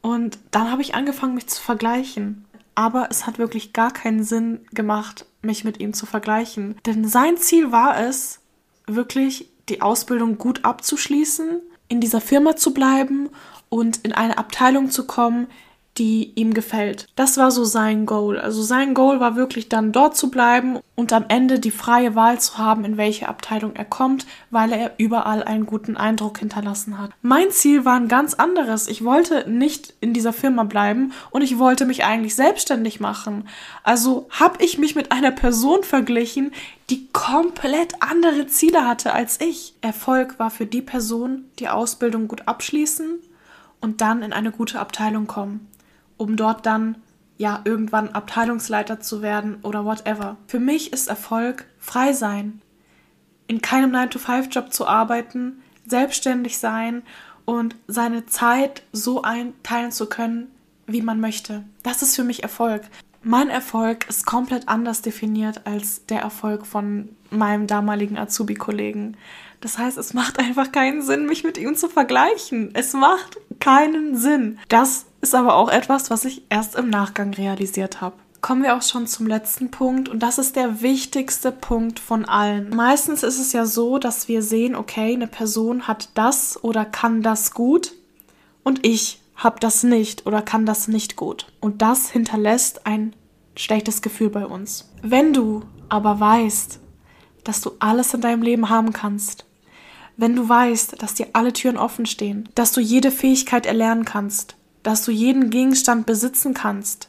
Und 0.00 0.38
dann 0.52 0.72
habe 0.72 0.80
ich 0.80 0.94
angefangen, 0.94 1.34
mich 1.34 1.48
zu 1.48 1.60
vergleichen. 1.60 2.46
Aber 2.74 3.08
es 3.10 3.26
hat 3.26 3.38
wirklich 3.38 3.74
gar 3.74 3.92
keinen 3.92 4.24
Sinn 4.24 4.60
gemacht, 4.72 5.26
mich 5.42 5.64
mit 5.64 5.78
ihm 5.80 5.92
zu 5.92 6.06
vergleichen. 6.06 6.76
Denn 6.86 7.06
sein 7.06 7.36
Ziel 7.36 7.72
war 7.72 8.00
es, 8.00 8.40
wirklich 8.86 9.50
die 9.68 9.82
Ausbildung 9.82 10.38
gut 10.38 10.64
abzuschließen, 10.64 11.60
in 11.90 12.00
dieser 12.00 12.22
Firma 12.22 12.56
zu 12.56 12.72
bleiben 12.72 13.28
und 13.68 13.98
in 13.98 14.12
eine 14.12 14.38
Abteilung 14.38 14.90
zu 14.90 15.06
kommen, 15.06 15.48
die 15.98 16.32
ihm 16.34 16.54
gefällt. 16.54 17.08
Das 17.16 17.36
war 17.36 17.50
so 17.50 17.64
sein 17.64 18.06
Goal. 18.06 18.38
Also 18.38 18.62
sein 18.62 18.94
Goal 18.94 19.20
war 19.20 19.36
wirklich 19.36 19.68
dann 19.68 19.92
dort 19.92 20.16
zu 20.16 20.30
bleiben 20.30 20.78
und 20.94 21.12
am 21.12 21.26
Ende 21.28 21.58
die 21.58 21.72
freie 21.72 22.14
Wahl 22.14 22.40
zu 22.40 22.58
haben, 22.58 22.84
in 22.84 22.96
welche 22.96 23.28
Abteilung 23.28 23.74
er 23.74 23.84
kommt, 23.84 24.26
weil 24.50 24.72
er 24.72 24.92
überall 24.98 25.42
einen 25.42 25.66
guten 25.66 25.96
Eindruck 25.96 26.38
hinterlassen 26.38 26.98
hat. 26.98 27.10
Mein 27.22 27.50
Ziel 27.50 27.84
war 27.84 27.96
ein 27.96 28.08
ganz 28.08 28.34
anderes. 28.34 28.86
Ich 28.86 29.04
wollte 29.04 29.50
nicht 29.50 29.94
in 30.00 30.14
dieser 30.14 30.32
Firma 30.32 30.64
bleiben 30.64 31.12
und 31.30 31.42
ich 31.42 31.58
wollte 31.58 31.84
mich 31.84 32.04
eigentlich 32.04 32.34
selbstständig 32.34 33.00
machen. 33.00 33.48
Also 33.82 34.28
habe 34.30 34.64
ich 34.64 34.78
mich 34.78 34.94
mit 34.94 35.12
einer 35.12 35.32
Person 35.32 35.82
verglichen, 35.82 36.52
die 36.88 37.08
komplett 37.12 37.94
andere 38.00 38.46
Ziele 38.46 38.86
hatte 38.86 39.12
als 39.12 39.40
ich. 39.40 39.74
Erfolg 39.80 40.38
war 40.38 40.50
für 40.50 40.66
die 40.66 40.82
Person, 40.82 41.44
die 41.58 41.68
Ausbildung 41.68 42.28
gut 42.28 42.46
abschließen 42.46 43.18
und 43.80 44.00
dann 44.00 44.22
in 44.22 44.32
eine 44.32 44.52
gute 44.52 44.78
Abteilung 44.78 45.26
kommen 45.26 45.69
um 46.20 46.36
dort 46.36 46.66
dann 46.66 46.96
ja 47.38 47.62
irgendwann 47.64 48.10
Abteilungsleiter 48.10 49.00
zu 49.00 49.22
werden 49.22 49.56
oder 49.62 49.86
whatever. 49.86 50.36
Für 50.46 50.60
mich 50.60 50.92
ist 50.92 51.08
Erfolg 51.08 51.64
frei 51.78 52.12
sein, 52.12 52.60
in 53.46 53.62
keinem 53.62 53.90
9-to-5-Job 53.92 54.70
zu 54.70 54.86
arbeiten, 54.86 55.62
selbstständig 55.86 56.58
sein 56.58 57.02
und 57.46 57.74
seine 57.86 58.26
Zeit 58.26 58.82
so 58.92 59.22
einteilen 59.22 59.92
zu 59.92 60.06
können, 60.06 60.48
wie 60.86 61.00
man 61.00 61.20
möchte. 61.20 61.64
Das 61.82 62.02
ist 62.02 62.14
für 62.14 62.24
mich 62.24 62.42
Erfolg. 62.42 62.82
Mein 63.22 63.48
Erfolg 63.48 64.06
ist 64.10 64.26
komplett 64.26 64.68
anders 64.68 65.00
definiert 65.00 65.66
als 65.66 66.04
der 66.04 66.20
Erfolg 66.20 66.66
von 66.66 67.08
meinem 67.30 67.66
damaligen 67.66 68.18
Azubi-Kollegen. 68.18 69.16
Das 69.60 69.76
heißt, 69.78 69.98
es 69.98 70.14
macht 70.14 70.38
einfach 70.38 70.72
keinen 70.72 71.02
Sinn, 71.02 71.26
mich 71.26 71.44
mit 71.44 71.58
ihm 71.58 71.74
zu 71.76 71.88
vergleichen. 71.88 72.70
Es 72.74 72.94
macht 72.94 73.38
keinen 73.60 74.16
Sinn. 74.16 74.58
Das 74.68 75.06
ist 75.20 75.34
aber 75.34 75.54
auch 75.54 75.70
etwas, 75.70 76.10
was 76.10 76.24
ich 76.24 76.42
erst 76.48 76.76
im 76.76 76.88
Nachgang 76.88 77.34
realisiert 77.34 78.00
habe. 78.00 78.16
kommen 78.40 78.62
wir 78.62 78.74
auch 78.74 78.82
schon 78.82 79.06
zum 79.06 79.26
letzten 79.26 79.70
Punkt 79.70 80.08
und 80.08 80.20
das 80.22 80.38
ist 80.38 80.56
der 80.56 80.80
wichtigste 80.80 81.52
Punkt 81.52 82.00
von 82.00 82.24
allen. 82.24 82.70
Meistens 82.74 83.22
ist 83.22 83.38
es 83.38 83.52
ja 83.52 83.66
so, 83.66 83.98
dass 83.98 84.28
wir 84.28 84.42
sehen, 84.42 84.74
okay, 84.74 85.12
eine 85.12 85.26
Person 85.26 85.86
hat 85.86 86.08
das 86.14 86.62
oder 86.64 86.86
kann 86.86 87.22
das 87.22 87.52
gut 87.52 87.92
und 88.64 88.86
ich 88.86 89.20
habe 89.36 89.60
das 89.60 89.82
nicht 89.82 90.26
oder 90.26 90.40
kann 90.42 90.64
das 90.64 90.88
nicht 90.88 91.16
gut. 91.16 91.52
Und 91.60 91.82
das 91.82 92.10
hinterlässt 92.10 92.86
ein 92.86 93.14
schlechtes 93.56 94.00
Gefühl 94.00 94.30
bei 94.30 94.46
uns. 94.46 94.90
Wenn 95.02 95.34
du 95.34 95.62
aber 95.90 96.18
weißt, 96.18 96.80
dass 97.44 97.60
du 97.60 97.72
alles 97.78 98.14
in 98.14 98.20
deinem 98.20 98.42
Leben 98.42 98.70
haben 98.70 98.92
kannst, 98.92 99.44
wenn 100.20 100.36
du 100.36 100.46
weißt, 100.46 101.00
dass 101.00 101.14
dir 101.14 101.28
alle 101.32 101.54
Türen 101.54 101.78
offen 101.78 102.04
stehen, 102.04 102.46
dass 102.54 102.72
du 102.72 102.82
jede 102.82 103.10
Fähigkeit 103.10 103.64
erlernen 103.64 104.04
kannst, 104.04 104.54
dass 104.82 105.02
du 105.02 105.12
jeden 105.12 105.48
Gegenstand 105.48 106.04
besitzen 106.04 106.52
kannst, 106.52 107.08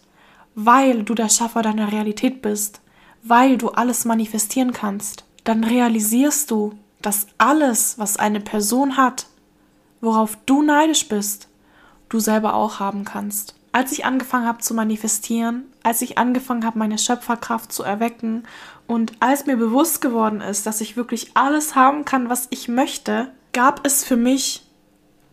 weil 0.55 1.03
du 1.03 1.13
der 1.13 1.27
Schaffer 1.27 1.61
deiner 1.61 1.91
Realität 1.91 2.41
bist, 2.41 2.79
weil 3.21 3.57
du 3.57 3.67
alles 3.71 4.05
manifestieren 4.05 4.71
kannst, 4.71 5.25
dann 5.43 5.65
realisierst 5.65 6.51
du, 6.51 6.71
dass 7.01 7.27
alles, 7.37 7.99
was 7.99 8.15
eine 8.15 8.39
Person 8.39 8.95
hat, 8.95 9.27
worauf 9.99 10.37
du 10.45 10.61
neidisch 10.61 11.09
bist, 11.09 11.49
du 12.07 12.19
selber 12.19 12.53
auch 12.53 12.79
haben 12.79 13.03
kannst. 13.03 13.55
Als 13.73 13.91
ich 13.91 14.05
angefangen 14.05 14.47
habe 14.47 14.59
zu 14.59 14.73
manifestieren, 14.73 15.65
als 15.83 16.01
ich 16.01 16.17
angefangen 16.17 16.65
habe, 16.65 16.79
meine 16.79 16.97
Schöpferkraft 16.97 17.73
zu 17.73 17.83
erwecken 17.83 18.43
und 18.91 19.13
als 19.21 19.45
mir 19.45 19.55
bewusst 19.55 20.01
geworden 20.01 20.41
ist, 20.41 20.65
dass 20.65 20.81
ich 20.81 20.97
wirklich 20.97 21.31
alles 21.33 21.75
haben 21.75 22.03
kann, 22.03 22.27
was 22.27 22.47
ich 22.49 22.67
möchte, 22.67 23.31
gab 23.53 23.87
es 23.87 24.03
für 24.03 24.17
mich 24.17 24.63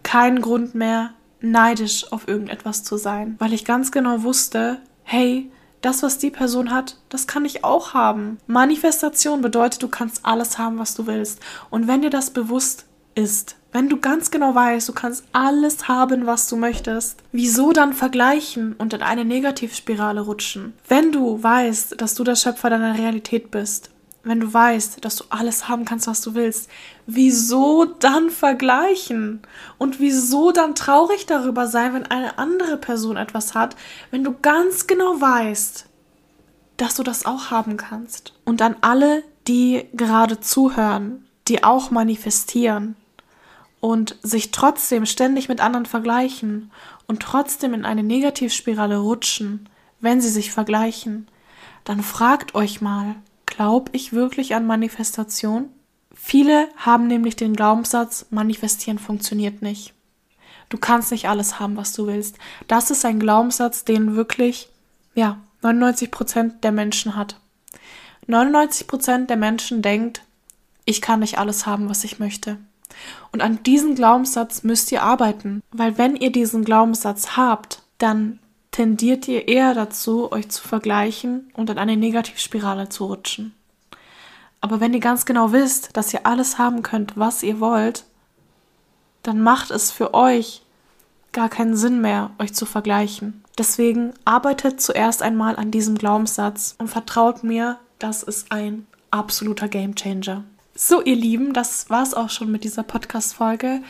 keinen 0.04 0.40
Grund 0.40 0.76
mehr, 0.76 1.10
neidisch 1.40 2.12
auf 2.12 2.28
irgendetwas 2.28 2.84
zu 2.84 2.96
sein, 2.96 3.34
weil 3.40 3.52
ich 3.52 3.64
ganz 3.64 3.90
genau 3.90 4.22
wusste, 4.22 4.78
hey, 5.02 5.50
das, 5.80 6.04
was 6.04 6.18
die 6.18 6.30
Person 6.30 6.70
hat, 6.70 6.98
das 7.08 7.26
kann 7.26 7.44
ich 7.44 7.64
auch 7.64 7.94
haben. 7.94 8.38
Manifestation 8.46 9.40
bedeutet, 9.42 9.82
du 9.82 9.88
kannst 9.88 10.24
alles 10.24 10.56
haben, 10.56 10.78
was 10.78 10.94
du 10.94 11.08
willst. 11.08 11.40
Und 11.68 11.88
wenn 11.88 12.02
dir 12.02 12.10
das 12.10 12.30
bewusst 12.30 12.86
ist, 13.18 13.56
wenn 13.72 13.88
du 13.88 13.98
ganz 13.98 14.30
genau 14.30 14.54
weißt, 14.54 14.88
du 14.88 14.92
kannst 14.92 15.24
alles 15.32 15.88
haben, 15.88 16.26
was 16.26 16.48
du 16.48 16.56
möchtest, 16.56 17.22
wieso 17.32 17.72
dann 17.72 17.92
vergleichen 17.92 18.74
und 18.74 18.94
in 18.94 19.02
eine 19.02 19.24
Negativspirale 19.24 20.22
rutschen? 20.22 20.72
Wenn 20.88 21.12
du 21.12 21.42
weißt, 21.42 22.00
dass 22.00 22.14
du 22.14 22.24
der 22.24 22.36
Schöpfer 22.36 22.70
deiner 22.70 22.96
Realität 22.96 23.50
bist, 23.50 23.90
wenn 24.22 24.40
du 24.40 24.52
weißt, 24.52 25.04
dass 25.04 25.16
du 25.16 25.24
alles 25.30 25.68
haben 25.68 25.84
kannst, 25.84 26.06
was 26.06 26.20
du 26.20 26.34
willst, 26.34 26.70
wieso 27.06 27.84
dann 27.84 28.30
vergleichen? 28.30 29.42
Und 29.78 30.00
wieso 30.00 30.50
dann 30.50 30.74
traurig 30.74 31.26
darüber 31.26 31.66
sein, 31.66 31.94
wenn 31.94 32.06
eine 32.06 32.38
andere 32.38 32.76
Person 32.76 33.16
etwas 33.16 33.54
hat, 33.54 33.76
wenn 34.10 34.24
du 34.24 34.34
ganz 34.40 34.86
genau 34.86 35.20
weißt, 35.20 35.86
dass 36.76 36.96
du 36.96 37.02
das 37.02 37.26
auch 37.26 37.50
haben 37.50 37.76
kannst? 37.76 38.34
Und 38.44 38.60
an 38.60 38.76
alle, 38.80 39.22
die 39.46 39.86
gerade 39.94 40.40
zuhören, 40.40 41.26
die 41.48 41.64
auch 41.64 41.90
manifestieren 41.90 42.96
und 43.80 44.16
sich 44.22 44.50
trotzdem 44.50 45.06
ständig 45.06 45.48
mit 45.48 45.60
anderen 45.60 45.86
vergleichen 45.86 46.70
und 47.06 47.20
trotzdem 47.20 47.74
in 47.74 47.84
eine 47.84 48.02
Negativspirale 48.02 48.98
rutschen, 48.98 49.68
wenn 50.00 50.20
sie 50.20 50.30
sich 50.30 50.52
vergleichen, 50.52 51.28
dann 51.84 52.02
fragt 52.02 52.54
euch 52.54 52.80
mal, 52.80 53.16
Glaube 53.48 53.90
ich 53.92 54.12
wirklich 54.12 54.54
an 54.54 54.66
Manifestation? 54.66 55.70
Viele 56.14 56.68
haben 56.76 57.06
nämlich 57.06 57.34
den 57.34 57.56
Glaubenssatz, 57.56 58.26
manifestieren 58.30 58.98
funktioniert 58.98 59.62
nicht. 59.62 59.94
Du 60.68 60.76
kannst 60.76 61.10
nicht 61.10 61.28
alles 61.28 61.58
haben, 61.58 61.76
was 61.76 61.92
du 61.92 62.06
willst. 62.06 62.38
Das 62.68 62.90
ist 62.90 63.04
ein 63.04 63.18
Glaubenssatz, 63.18 63.84
den 63.84 64.14
wirklich, 64.14 64.68
ja, 65.14 65.40
99 65.62 66.10
Prozent 66.10 66.62
der 66.62 66.72
Menschen 66.72 67.16
hat. 67.16 67.40
99 68.26 68.86
Prozent 68.86 69.30
der 69.30 69.38
Menschen 69.38 69.80
denkt, 69.80 70.22
ich 70.84 71.00
kann 71.00 71.20
nicht 71.20 71.38
alles 71.38 71.66
haben, 71.66 71.88
was 71.88 72.04
ich 72.04 72.18
möchte. 72.18 72.58
Und 73.32 73.42
an 73.42 73.62
diesem 73.62 73.94
Glaubenssatz 73.94 74.62
müsst 74.62 74.90
ihr 74.92 75.02
arbeiten, 75.02 75.62
weil 75.70 75.98
wenn 75.98 76.16
ihr 76.16 76.32
diesen 76.32 76.64
Glaubenssatz 76.64 77.36
habt, 77.36 77.82
dann 77.98 78.38
tendiert 78.70 79.26
ihr 79.28 79.48
eher 79.48 79.74
dazu, 79.74 80.30
euch 80.30 80.48
zu 80.48 80.66
vergleichen 80.66 81.50
und 81.54 81.70
in 81.70 81.78
eine 81.78 81.96
Negativspirale 81.96 82.88
zu 82.88 83.06
rutschen. 83.06 83.54
Aber 84.60 84.80
wenn 84.80 84.94
ihr 84.94 85.00
ganz 85.00 85.24
genau 85.24 85.52
wisst, 85.52 85.96
dass 85.96 86.12
ihr 86.12 86.26
alles 86.26 86.58
haben 86.58 86.82
könnt, 86.82 87.16
was 87.16 87.42
ihr 87.42 87.60
wollt, 87.60 88.04
dann 89.22 89.40
macht 89.40 89.70
es 89.70 89.90
für 89.90 90.14
euch 90.14 90.62
gar 91.32 91.48
keinen 91.48 91.76
Sinn 91.76 92.00
mehr, 92.00 92.30
euch 92.38 92.54
zu 92.54 92.66
vergleichen. 92.66 93.44
Deswegen 93.58 94.14
arbeitet 94.24 94.80
zuerst 94.80 95.22
einmal 95.22 95.56
an 95.56 95.70
diesem 95.70 95.96
Glaubenssatz 95.96 96.74
und 96.78 96.88
vertraut 96.88 97.44
mir, 97.44 97.78
das 97.98 98.22
ist 98.22 98.50
ein 98.52 98.86
absoluter 99.10 99.68
Gamechanger. 99.68 100.44
So, 100.80 101.02
ihr 101.02 101.16
Lieben, 101.16 101.54
das 101.54 101.90
war's 101.90 102.14
auch 102.14 102.30
schon 102.30 102.52
mit 102.52 102.62
dieser 102.62 102.84
Podcast-Folge. 102.84 103.82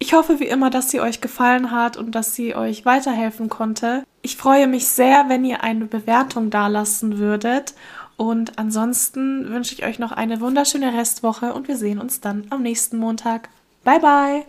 Ich 0.00 0.12
hoffe 0.12 0.40
wie 0.40 0.48
immer, 0.48 0.68
dass 0.68 0.90
sie 0.90 1.00
euch 1.00 1.20
gefallen 1.20 1.70
hat 1.70 1.96
und 1.96 2.16
dass 2.16 2.34
sie 2.34 2.56
euch 2.56 2.84
weiterhelfen 2.84 3.48
konnte. 3.48 4.02
Ich 4.20 4.36
freue 4.36 4.66
mich 4.66 4.88
sehr, 4.88 5.28
wenn 5.28 5.44
ihr 5.44 5.62
eine 5.62 5.84
Bewertung 5.84 6.50
dalassen 6.50 7.18
würdet. 7.18 7.74
Und 8.16 8.58
ansonsten 8.58 9.50
wünsche 9.50 9.72
ich 9.72 9.84
euch 9.84 10.00
noch 10.00 10.10
eine 10.10 10.40
wunderschöne 10.40 10.98
Restwoche 10.98 11.54
und 11.54 11.68
wir 11.68 11.76
sehen 11.76 12.00
uns 12.00 12.20
dann 12.20 12.44
am 12.50 12.62
nächsten 12.62 12.98
Montag. 12.98 13.48
Bye 13.84 14.00
bye! 14.00 14.44